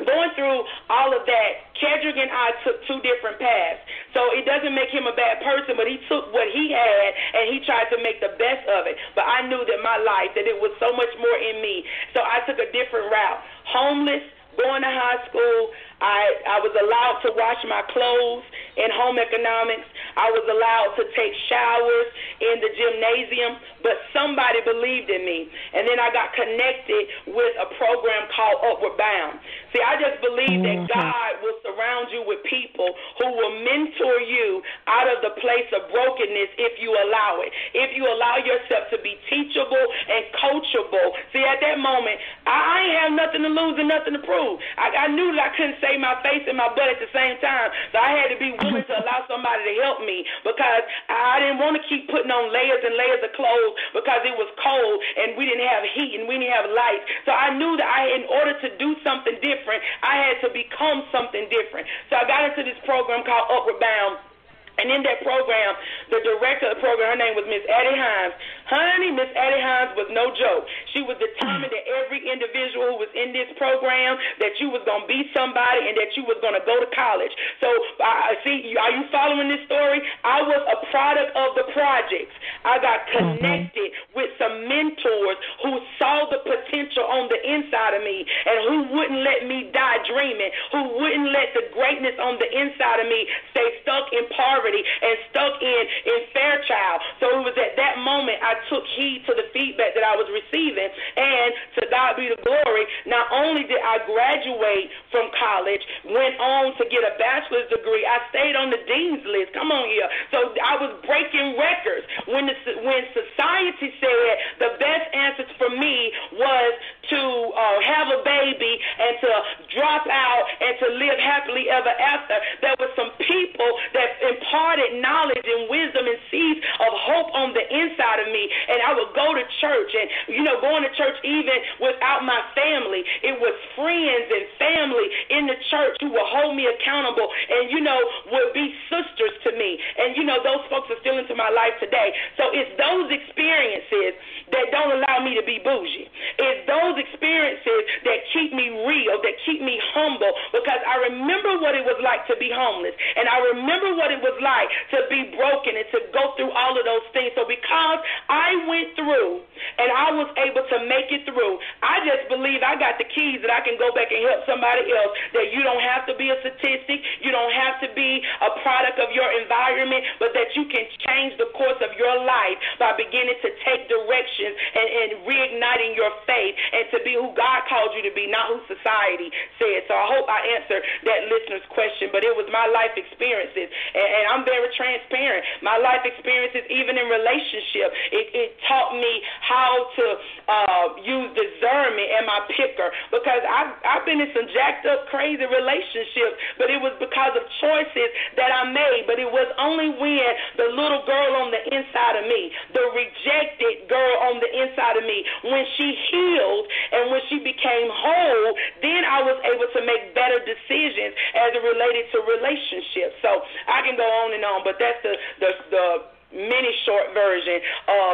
[0.05, 3.81] going through all of that, Kedrick and I took two different paths.
[4.13, 7.53] So it doesn't make him a bad person, but he took what he had and
[7.53, 8.97] he tried to make the best of it.
[9.13, 11.85] But I knew that my life, that it was so much more in me.
[12.13, 13.41] So I took a different route.
[13.67, 14.25] Homeless,
[14.59, 15.71] going to high school,
[16.01, 18.43] I, I was allowed to wash my clothes
[18.77, 19.85] in home economics.
[20.17, 22.09] I was allowed to take showers
[22.41, 25.47] in the gymnasium, but somebody believed in me.
[25.77, 29.37] And then I got connected with a program called Upward Bound.
[29.71, 30.89] See, I just believe mm-hmm.
[30.89, 32.91] that God will surround you with people
[33.21, 37.53] who will mentor you out of the place of brokenness if you allow it.
[37.77, 41.07] If you allow yourself to be teachable and coachable.
[41.31, 42.17] See, at that moment,
[42.49, 44.59] I, I ain't have nothing to lose and nothing to prove.
[44.79, 47.11] I, I knew that I couldn't say save my face and my butt at the
[47.11, 47.67] same time.
[47.91, 51.59] So I had to be willing to allow somebody to help me because I didn't
[51.59, 55.35] want to keep putting on layers and layers of clothes because it was cold and
[55.35, 57.03] we didn't have heat and we didn't have light.
[57.27, 61.03] So I knew that I, in order to do something different, I had to become
[61.11, 61.87] something different.
[62.07, 64.30] So I got into this program called Upward Bound
[64.79, 65.75] and in that program,
[66.09, 68.33] the director of the program, her name was Miss Addie Hines.
[68.71, 70.63] Honey, Miss Addie Hines was no joke.
[70.95, 75.03] She was determined that every individual who was in this program, that you was going
[75.03, 77.35] to be somebody and that you was going to go to college.
[77.59, 77.67] So,
[77.99, 79.99] I uh, see, are you following this story?
[80.23, 82.33] I was a product of the projects.
[82.63, 83.37] I got mm-hmm.
[83.37, 84.15] connected mm-hmm.
[84.15, 89.19] with some mentors who saw the potential on the inside of me and who wouldn't
[89.19, 93.67] let me die dreaming, who wouldn't let the greatness on the inside of me stay
[93.83, 97.01] stuck in poverty poverty and stuck in in Fairchild.
[97.19, 100.29] So it was at that moment I took heed to the feedback that I was
[100.29, 101.49] receiving, and
[101.81, 102.85] to God be the glory.
[103.05, 108.21] Not only did I graduate from college, went on to get a bachelor's degree, I
[108.29, 109.53] stayed on the dean's list.
[109.53, 110.09] Come on here.
[110.29, 112.55] So I was breaking records when the,
[112.85, 116.73] when society said the best answer for me was
[117.09, 119.31] to uh, have a baby and to
[119.75, 122.37] drop out and to live happily ever after.
[122.61, 127.55] There were some people that imparted imparted knowledge and wisdom and seeds of hope on
[127.55, 128.51] the inside of me.
[128.67, 132.43] And I would go to church and, you know, going to church even without my
[132.51, 133.03] family.
[133.23, 137.79] It was friends and family in the church who would hold me accountable and, you
[137.79, 137.99] know,
[138.31, 139.79] would be sisters to me.
[139.97, 142.11] And, you know, those folks are still into my life today.
[142.35, 144.19] So it's those experiences
[144.51, 146.11] that don't allow me to be bougie.
[146.35, 151.71] It's those experiences that keep me real, that keep me humble, because I remember what
[151.71, 152.91] it was like to be homeless.
[153.15, 156.73] And I remember what it was like to be broken and to go through all
[156.73, 157.31] of those things.
[157.37, 159.45] So because I went through
[159.77, 163.39] and I was able to make it through, I just believe I got the keys
[163.45, 165.13] that I can go back and help somebody else.
[165.37, 168.97] That you don't have to be a statistic, you don't have to be a product
[168.97, 173.37] of your environment, but that you can change the course of your life by beginning
[173.45, 178.01] to take directions and, and reigniting your faith and to be who God called you
[178.07, 179.29] to be, not who society
[179.59, 179.85] said.
[179.87, 184.07] So I hope I answered that listener's question, but it was my life experiences, and,
[184.07, 185.43] and I'm very transparent.
[185.59, 189.13] My life experiences, even in relationship, it, it taught me
[189.43, 190.05] how to
[190.47, 195.43] uh, use discernment and my picker because I've, I've been in some jacked up, crazy
[195.43, 198.09] relationships, but it was because of choices
[198.39, 199.03] that I made.
[199.03, 203.91] But it was only when the little girl on the inside of me, the rejected
[203.91, 206.65] girl on the inside of me, when she healed
[206.95, 211.63] and when she became whole, then I was able to make better decisions as it
[211.63, 213.17] related to relationships.
[213.25, 215.87] So I can go on on and on, but that's the the, the
[216.31, 217.59] mini short version
[217.91, 218.13] of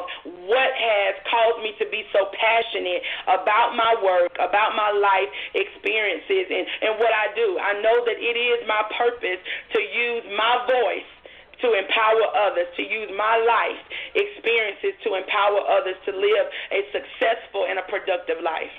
[0.50, 6.50] what has caused me to be so passionate about my work, about my life experiences,
[6.50, 7.58] and, and what I do.
[7.62, 9.42] I know that it is my purpose
[9.74, 11.10] to use my voice
[11.62, 13.82] to empower others, to use my life
[14.14, 18.74] experiences to empower others to live a successful and a productive life.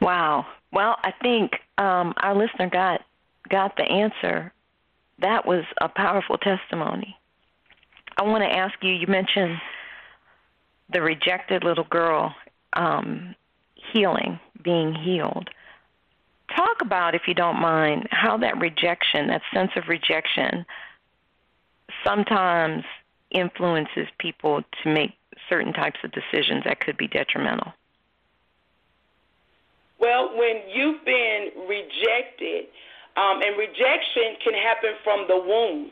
[0.00, 0.46] Wow.
[0.72, 3.02] Well, I think um, our listener got
[3.48, 4.52] got the answer
[5.20, 7.16] that was a powerful testimony.
[8.16, 9.58] I want to ask you you mentioned
[10.92, 12.34] the rejected little girl
[12.72, 13.34] um,
[13.92, 15.50] healing, being healed.
[16.54, 20.64] Talk about, if you don't mind, how that rejection, that sense of rejection,
[22.04, 22.84] sometimes
[23.30, 25.12] influences people to make
[25.48, 27.72] certain types of decisions that could be detrimental.
[30.00, 32.66] Well, when you've been rejected,
[33.18, 35.90] um, and rejection can happen from the womb.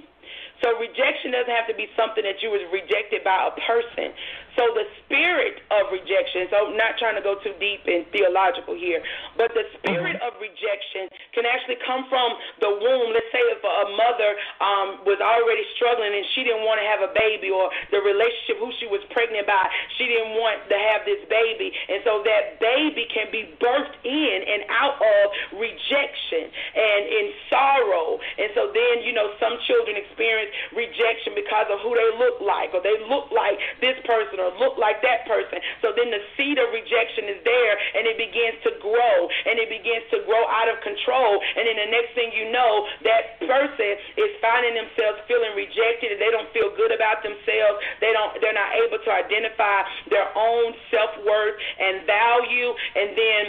[0.63, 4.15] So rejection doesn't have to be something that you was rejected by a person.
[4.57, 8.73] So the spirit of rejection, so I'm not trying to go too deep and theological
[8.73, 9.05] here,
[9.37, 10.27] but the spirit mm-hmm.
[10.27, 12.33] of rejection can actually come from
[12.65, 13.13] the womb.
[13.13, 14.31] Let's say if a mother
[14.65, 18.57] um, was already struggling and she didn't want to have a baby, or the relationship
[18.57, 19.69] who she was pregnant by,
[20.01, 24.37] she didn't want to have this baby, and so that baby can be birthed in
[24.41, 25.25] and out of
[25.61, 28.17] rejection and in sorrow.
[28.41, 32.73] And so then, you know, some children experience rejection because of who they look like,
[32.73, 35.59] or they look like this person, look like that person.
[35.83, 39.17] So then the seed of rejection is there, and it begins to grow,
[39.47, 41.43] and it begins to grow out of control.
[41.59, 46.21] And then the next thing you know, that person is finding themselves feeling rejected, and
[46.23, 47.77] they don't feel good about themselves.
[47.99, 48.39] They don't.
[48.41, 49.83] They're not able to identify
[50.13, 53.43] their own self worth and value, and then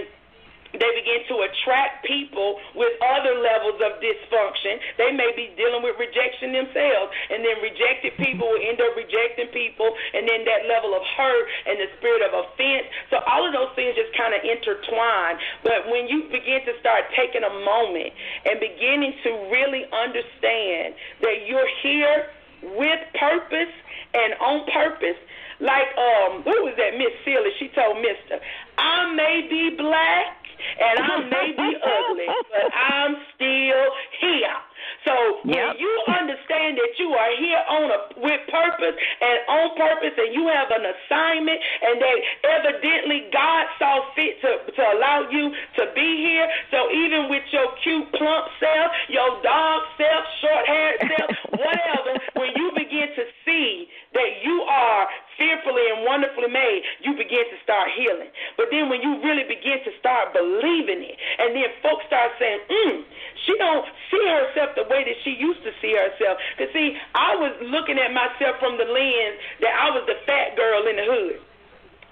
[0.80, 4.80] they begin to attract people with other levels of dysfunction.
[4.98, 9.50] They may be dealing with rejection themselves, and then rejected people will end up rejecting
[9.54, 12.88] people, and then that level of hurt and the spirit of offense.
[13.10, 15.38] So all of those things just kind of intertwine.
[15.64, 18.14] But when you begin to start taking a moment
[18.46, 22.30] and beginning to really understand that you're here
[22.78, 23.74] with purpose
[24.14, 25.18] and on purpose,
[25.60, 27.52] like um, who was that Miss Celie?
[27.60, 28.40] She told Mister,
[28.78, 30.38] I may be black
[30.80, 33.86] and I may be ugly, but I'm still
[34.20, 34.58] here.
[35.06, 35.14] So
[35.44, 35.46] yep.
[35.46, 40.34] when you understand that you are here on a with purpose and on purpose, and
[40.34, 42.18] you have an assignment, and that
[42.62, 46.48] evidently God saw fit to to allow you to be here.
[46.72, 51.32] So even with your cute plump self, your dog self, short haired self,
[51.62, 55.08] whatever, when you begin to see that you are
[55.38, 58.30] fearfully and wonderfully made, you begin to start healing.
[58.58, 62.60] But then when you really begin to start believing it, and then folks start saying,
[62.70, 63.06] mm,
[63.46, 66.38] she don't see herself the way that she used to see herself.
[66.54, 70.56] Because see, I was looking at myself from the lens that I was the fat
[70.56, 71.42] girl in the hood.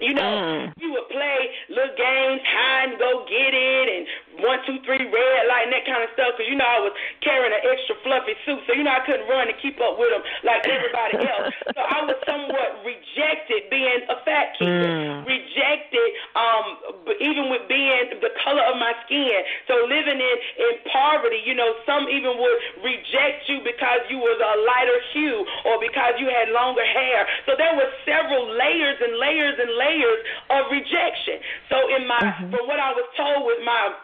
[0.00, 0.72] You know, mm.
[0.76, 1.40] we would play
[1.72, 4.04] little games, hide and go get it, and
[4.44, 6.36] one, two, three, red light, and that kind of stuff.
[6.36, 6.92] Because you know I was
[7.24, 10.12] carrying an extra fluffy suit, so you know I couldn't run and keep up with
[10.12, 11.48] them like everybody else.
[11.72, 15.24] so I was somewhat rejected being a fat kid, mm.
[15.24, 16.76] rejected um,
[17.16, 19.40] even with being the color of my skin.
[19.64, 24.36] So living in in poverty, you know, some even would reject you because you was
[24.36, 27.24] a lighter hue or because you had longer hair.
[27.48, 30.20] So there were several layers and layers and layers layers
[30.50, 31.38] of rejection.
[31.70, 32.50] So in my mm-hmm.
[32.50, 33.94] from what I was told with my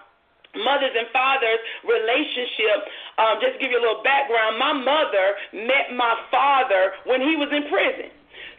[0.63, 2.79] mothers and fathers relationship
[3.17, 5.33] um, just to give you a little background my mother
[5.65, 8.13] met my father when he was in prison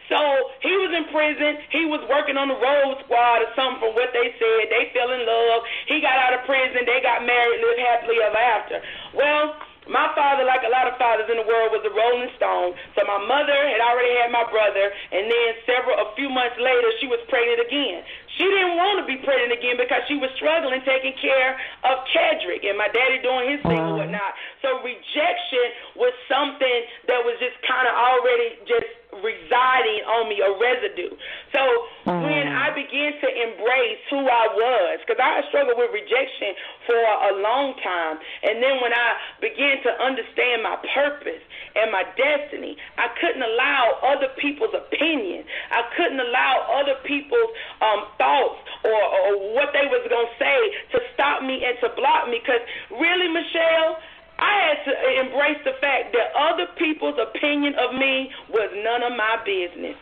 [0.08, 0.20] so
[0.60, 1.64] he was in prison.
[1.72, 4.68] He was working on the road squad or something from what they said.
[4.68, 5.64] They fell in love.
[5.88, 6.84] He got out of prison.
[6.84, 8.76] They got married, and lived happily ever after.
[9.16, 9.56] Well,
[9.88, 12.72] my father, like a lot of fathers in the world, was a rolling stone.
[12.96, 16.88] So my mother had already had my brother, and then several, a few months later,
[17.00, 18.00] she was pregnant again.
[18.36, 21.54] She didn't want to be pregnant again because she was struggling taking care
[21.86, 24.34] of Kedrick and my daddy doing his thing and whatnot.
[24.62, 28.90] So rejection was something that was just kind of already just
[29.22, 31.14] residing on me, a residue.
[31.54, 31.62] So
[32.08, 32.22] mm.
[32.26, 36.56] when I began to embrace who I was, because I struggled with rejection
[36.88, 39.08] for a long time, and then when I
[39.38, 41.42] began to understand my purpose
[41.78, 45.44] and my destiny, I couldn't allow other people's opinion.
[45.70, 50.60] I couldn't allow other people's um, thoughts or, or what they was gonna say
[50.96, 52.40] to stop me and to block me.
[52.40, 52.64] Because
[52.96, 54.00] really, Michelle
[54.38, 59.16] I had to embrace the fact that other people's opinion of me was none of
[59.16, 59.96] my business.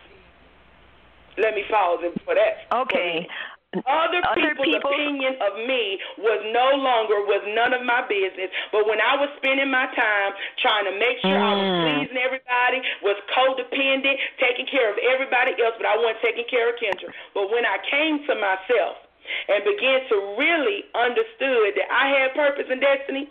[1.39, 2.69] Let me pause for that.
[2.73, 3.27] Okay.
[3.73, 4.93] Other, Other people's people...
[4.93, 8.53] opinion of me was no longer was none of my business.
[8.69, 11.41] But when I was spending my time trying to make sure mm.
[11.41, 11.81] I was mm.
[11.81, 16.77] pleasing everybody, was codependent, taking care of everybody else, but I wasn't taking care of
[16.77, 17.09] Kendra.
[17.33, 19.01] But when I came to myself
[19.49, 23.25] and began to really understood that I had purpose and destiny,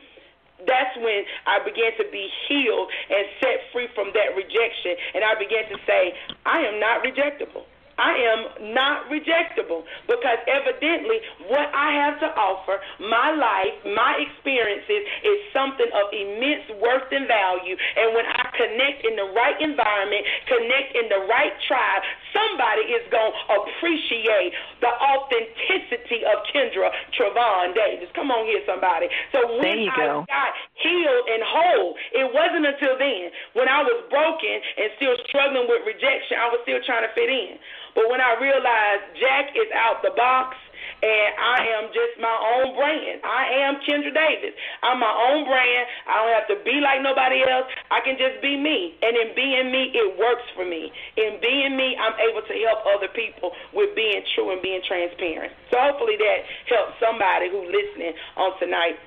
[0.65, 4.97] that's when I began to be healed and set free from that rejection.
[5.13, 6.13] And I began to say,
[6.45, 7.69] I am not rejectable.
[8.01, 15.05] I am not rejectable because evidently what I have to offer, my life, my experiences,
[15.21, 17.77] is something of immense worth and value.
[17.77, 22.01] And when I connect in the right environment, connect in the right tribe,
[22.33, 28.09] somebody is going to appreciate the authenticity of Kendra Travon Davis.
[28.17, 29.13] Come on here, somebody.
[29.29, 30.25] So when I go.
[30.25, 35.67] got healed and whole, it wasn't until then when I was broken and still struggling
[35.67, 37.61] with rejection, I was still trying to fit in.
[37.95, 40.55] But when I realized Jack is out the box
[41.01, 43.25] and I am just my own brand.
[43.25, 44.53] I am Kendra Davis.
[44.85, 45.85] I'm my own brand.
[46.05, 47.65] I don't have to be like nobody else.
[47.89, 48.97] I can just be me.
[49.01, 50.93] And in being me, it works for me.
[51.17, 55.53] In being me, I'm able to help other people with being true and being transparent.
[55.73, 56.39] So hopefully that
[56.69, 58.97] helps somebody who's listening on tonight.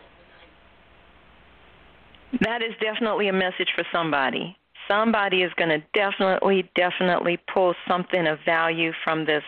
[2.43, 4.59] That is definitely a message for somebody.
[4.89, 9.45] Somebody is going to definitely, definitely pull something of value from this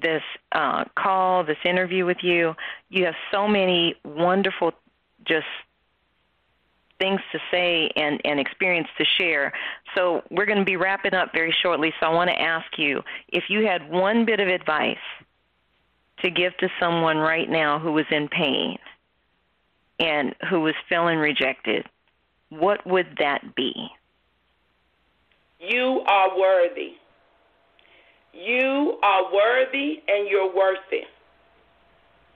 [0.00, 2.54] this uh, call, this interview with you.
[2.90, 4.72] You have so many wonderful,
[5.24, 5.46] just
[6.98, 9.52] things to say and, and experience to share.
[9.94, 11.92] So we're going to be wrapping up very shortly.
[12.00, 14.96] So I want to ask you if you had one bit of advice
[16.22, 18.78] to give to someone right now who was in pain
[19.98, 21.86] and who was feeling rejected,
[22.48, 23.88] what would that be?
[25.60, 26.92] You are worthy.
[28.32, 31.08] You are worthy and you're worth it.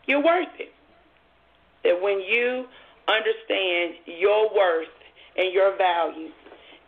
[0.07, 0.73] You're worth it.
[1.85, 2.67] That when you
[3.09, 4.89] understand your worth
[5.37, 6.31] and your value,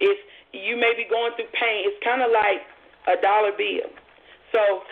[0.01, 0.19] if
[0.53, 2.63] you may be going through pain, it's kind of like
[3.09, 3.89] a dollar bill.
[4.53, 4.83] So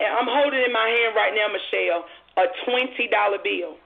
[0.00, 2.04] I'm holding in my hand right now, Michelle,
[2.36, 3.76] a $20 bill.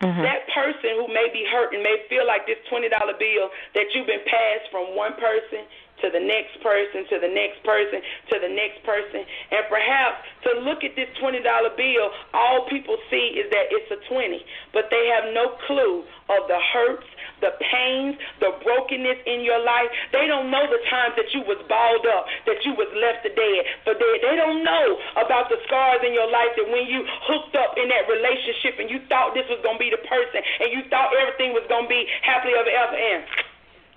[0.00, 0.22] Mm-hmm.
[0.22, 4.24] That person who may be hurting may feel like this $20 bill that you've been
[4.24, 5.68] passed from one person
[6.02, 8.00] to the next person, to the next person,
[8.32, 9.24] to the next person.
[9.52, 11.40] And perhaps to look at this $20
[11.76, 14.40] bill, all people see is that it's a 20,
[14.72, 17.06] but they have no clue of the hurts,
[17.40, 19.88] the pains, the brokenness in your life.
[20.12, 23.32] They don't know the times that you was balled up, that you was left for
[23.32, 24.16] dead, for dead.
[24.22, 24.86] They don't know
[25.16, 28.88] about the scars in your life that when you hooked up in that relationship and
[28.92, 31.88] you thought this was going to be the person and you thought everything was going
[31.88, 33.20] to be happily ever after and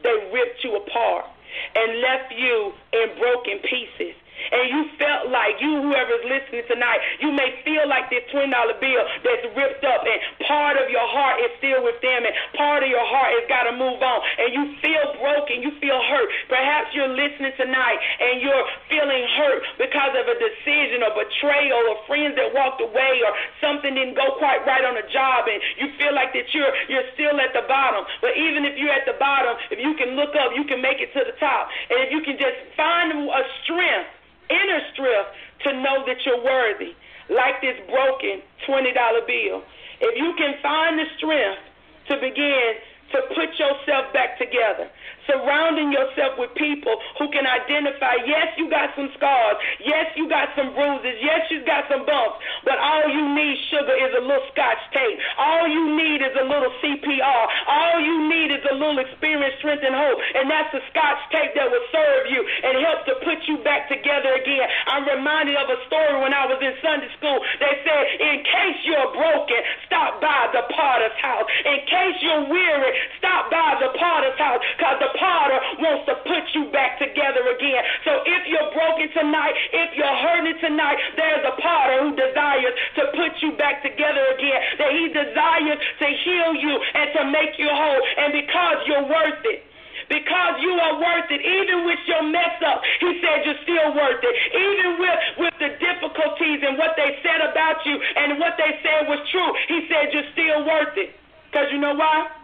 [0.04, 1.33] they ripped you apart
[1.76, 4.16] and left you in broken pieces
[4.52, 9.04] and you felt like you, whoever's listening tonight, you may feel like this $20 bill
[9.24, 12.90] that's ripped up, and part of your heart is still with them, and part of
[12.90, 16.30] your heart has got to move on, and you feel broken, you feel hurt.
[16.50, 21.98] Perhaps you're listening tonight and you're feeling hurt because of a decision or betrayal or
[22.08, 23.32] friends that walked away or
[23.62, 27.08] something didn't go quite right on a job, and you feel like that you're you're
[27.14, 28.06] still at the bottom.
[28.22, 31.00] But even if you're at the bottom, if you can look up, you can make
[31.00, 34.10] it to the top, and if you can just find a strength
[34.50, 35.30] inner strength
[35.64, 36.96] to know that you're worthy,
[37.30, 38.94] like this broken $20
[39.28, 39.64] bill.
[40.02, 41.62] If you can find the strength
[42.10, 42.76] to begin
[43.12, 44.90] to put yourself back together,
[45.28, 50.52] surrounding yourself with people who can identify, yes, you got some scars, yes, you got
[50.56, 54.44] some bruises, yes, you got some bumps, but all you need, sugar, is a little
[54.52, 55.18] scotch tape.
[55.38, 57.44] All you need is a little CPR.
[57.68, 60.20] All you need is a little experience, strength, and hope.
[60.36, 63.88] And that's the scotch tape that will serve you and help to put you back
[63.88, 64.68] together again.
[64.88, 67.40] I'm reminded of a story when I was in Sunday school.
[67.60, 71.48] They said, in case you're broken, stop by the potter's house.
[71.66, 76.48] In case you're weary, stop by the potter's house because the potter wants to put
[76.56, 77.84] you back together again.
[78.08, 83.04] So if you're broken tonight, if you're hurting tonight, there's a potter who desires to
[83.12, 84.60] put you back together again.
[84.80, 88.02] That he desires to heal you and to make you whole.
[88.24, 89.68] And because you're worth it
[90.10, 91.42] because you are worth it.
[91.42, 94.36] Even with your mess up, he said you're still worth it.
[94.52, 99.08] Even with, with the difficulties and what they said about you and what they said
[99.08, 101.16] was true, he said you're still worth it.
[101.50, 102.43] Because you know why?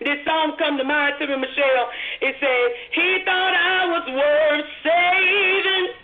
[0.00, 1.88] This song come to mind to me, Michelle.
[2.20, 5.94] It says, He thought I was worth saving,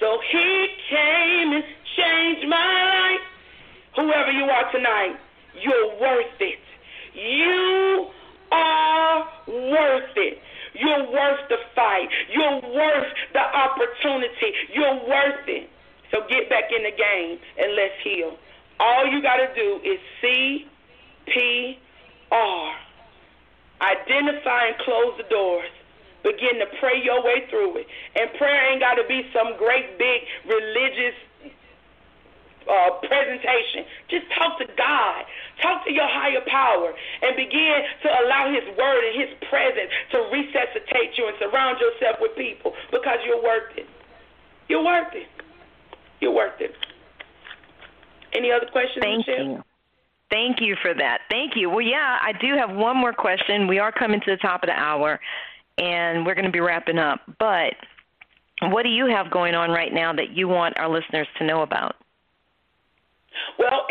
[0.00, 1.64] so He came and
[1.96, 3.24] changed my life.
[3.96, 5.16] Whoever you are tonight,
[5.60, 6.58] you're worth it.
[7.14, 8.08] You
[8.50, 10.38] are worth it.
[10.74, 12.08] You're worth the fight.
[12.32, 14.52] You're worth the opportunity.
[14.72, 15.68] You're worth it.
[16.10, 18.36] So get back in the game and let's heal.
[18.80, 20.66] All you got to do is C
[21.26, 21.78] P
[22.30, 22.74] R.
[23.82, 25.68] Identify and close the doors.
[26.22, 27.86] Begin to pray your way through it.
[28.14, 31.18] And prayer ain't got to be some great big religious
[32.70, 33.82] uh, presentation.
[34.08, 35.24] Just talk to God.
[35.60, 40.18] Talk to your higher power and begin to allow His word and His presence to
[40.30, 43.86] resuscitate you and surround yourself with people because you're worth it.
[44.68, 45.26] You're worth it.
[46.20, 46.74] You're worth it.
[48.32, 49.02] Any other questions?
[49.02, 49.44] Thank Michelle?
[49.44, 49.64] you.
[50.32, 51.18] Thank you for that.
[51.30, 51.68] Thank you.
[51.68, 53.68] Well, yeah, I do have one more question.
[53.68, 55.20] We are coming to the top of the hour,
[55.76, 57.20] and we're going to be wrapping up.
[57.38, 57.74] But
[58.62, 61.60] what do you have going on right now that you want our listeners to know
[61.60, 61.96] about?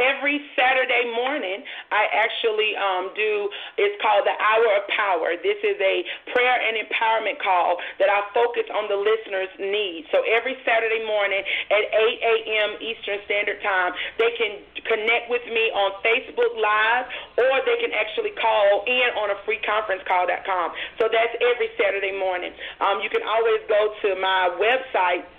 [0.01, 1.61] Every Saturday morning,
[1.93, 5.37] I actually um, do, it's called the Hour of Power.
[5.37, 6.01] This is a
[6.33, 10.09] prayer and empowerment call that I focus on the listener's needs.
[10.09, 12.69] So every Saturday morning at 8 a.m.
[12.81, 14.57] Eastern Standard Time, they can
[14.89, 17.05] connect with me on Facebook Live
[17.37, 20.73] or they can actually call in on a free conference call.com.
[20.97, 22.57] So that's every Saturday morning.
[22.81, 25.29] Um, you can always go to my website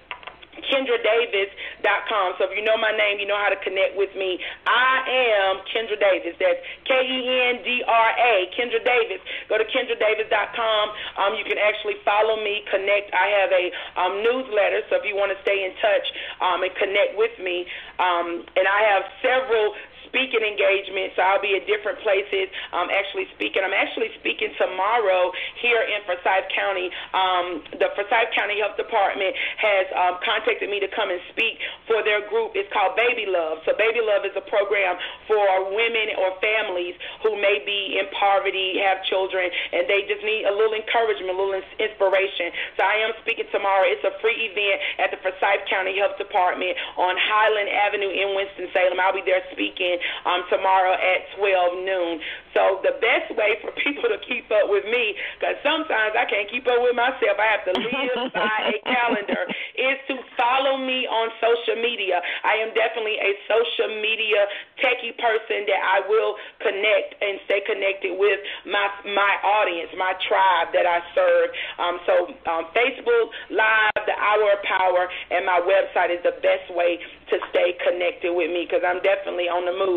[0.61, 2.37] KendraDavis.com.
[2.37, 4.37] So if you know my name, you know how to connect with me.
[4.69, 5.01] I
[5.33, 6.37] am Kendra Davis.
[6.37, 7.21] That's K E
[7.57, 9.25] N D R A, Kendra Davis.
[9.49, 10.85] Go to KendraDavis.com.
[11.17, 13.13] Um, you can actually follow me, connect.
[13.17, 13.65] I have a
[13.97, 16.07] um, newsletter, so if you want to stay in touch
[16.45, 17.65] um, and connect with me,
[17.97, 19.73] um, and I have several
[20.13, 21.17] speaking engagements.
[21.17, 23.65] So I'll be at different places um, actually speaking.
[23.65, 25.33] I'm actually speaking tomorrow
[25.65, 26.93] here in Forsyth County.
[27.17, 31.57] Um, the Forsyth County Health Department has um, contacted me to come and speak
[31.89, 32.53] for their group.
[32.53, 33.65] It's called Baby Love.
[33.65, 36.95] So Baby Love is a program for women or families
[37.25, 41.37] who may be in poverty, have children, and they just need a little encouragement, a
[41.41, 42.53] little inspiration.
[42.77, 43.89] So I am speaking tomorrow.
[43.89, 49.01] It's a free event at the Forsyth County Health Department on Highland Avenue in Winston-Salem.
[49.01, 52.21] I'll be there speaking um, tomorrow at 12 noon.
[52.53, 56.49] So the best way for people to keep up with me, because sometimes I can't
[56.53, 59.43] keep up with myself, I have to live by a calendar,
[59.77, 62.21] is to follow me on social media.
[62.45, 64.45] I am definitely a social media
[64.81, 70.77] techie person that I will connect and stay connected with my my audience, my tribe
[70.77, 71.49] that I serve.
[71.81, 72.15] Um, so
[72.51, 77.01] um, Facebook Live, the Hour of Power, and my website is the best way
[77.33, 79.92] to stay connected with me because I'm definitely on the move.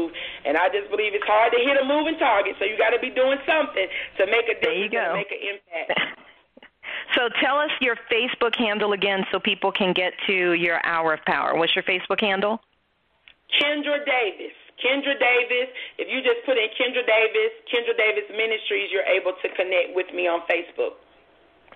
[0.45, 3.01] And I just believe it's hard to hit a moving target, so you got to
[3.01, 3.87] be doing something
[4.17, 5.99] to make a difference, to make an impact.
[7.13, 11.23] So tell us your Facebook handle again so people can get to your hour of
[11.25, 11.55] power.
[11.55, 12.59] What's your Facebook handle?
[13.61, 14.55] Kendra Davis.
[14.83, 15.69] Kendra Davis.
[15.97, 20.07] If you just put in Kendra Davis, Kendra Davis Ministries, you're able to connect with
[20.13, 20.99] me on Facebook.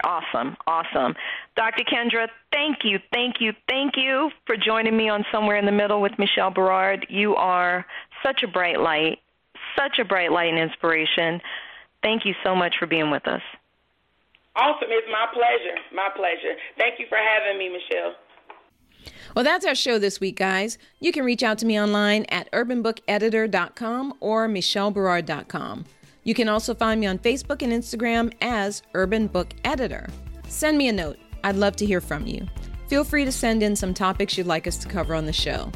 [0.04, 1.14] Awesome, awesome.
[1.56, 1.84] Dr.
[1.84, 6.02] Kendra, thank you, thank you, thank you for joining me on Somewhere in the Middle
[6.02, 7.06] with Michelle Berard.
[7.10, 7.86] You are
[8.24, 9.20] such a bright light,
[9.76, 11.42] such a bright light and inspiration.
[12.02, 13.42] Thank you so much for being with us.
[14.56, 14.90] Awesome.
[14.90, 15.78] It's my pleasure.
[15.94, 16.56] My pleasure.
[16.78, 18.16] Thank you for having me, Michelle.
[19.36, 20.78] Well, that's our show this week, guys.
[21.00, 25.86] You can reach out to me online at urbanbookeditor.com or michelleberard.com.
[26.24, 30.10] You can also find me on Facebook and Instagram as Urban Book Editor.
[30.48, 31.18] Send me a note.
[31.44, 32.46] I'd love to hear from you.
[32.88, 35.72] Feel free to send in some topics you'd like us to cover on the show.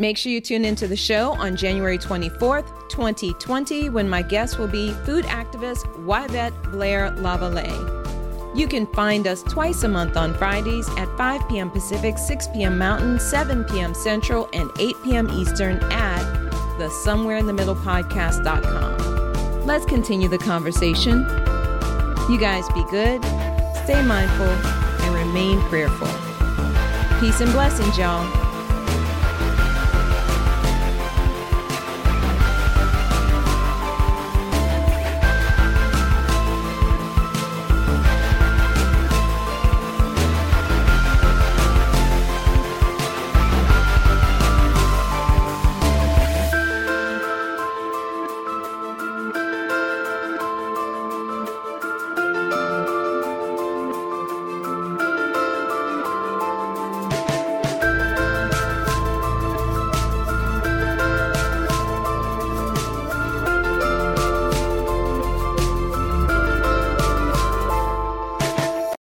[0.00, 4.68] Make sure you tune into the show on January 24th, 2020, when my guest will
[4.68, 7.96] be food activist Yvette Blair Lavallee.
[8.56, 11.68] You can find us twice a month on Fridays at 5 p.m.
[11.68, 12.78] Pacific, 6 p.m.
[12.78, 13.92] Mountain, 7 p.m.
[13.92, 15.28] Central, and 8 p.m.
[15.30, 16.22] Eastern at
[16.78, 19.66] the Somewhere in the Middle Podcast.com.
[19.66, 21.22] Let's continue the conversation.
[22.30, 23.24] You guys be good,
[23.82, 26.06] stay mindful, and remain prayerful.
[27.18, 28.47] Peace and blessings, y'all.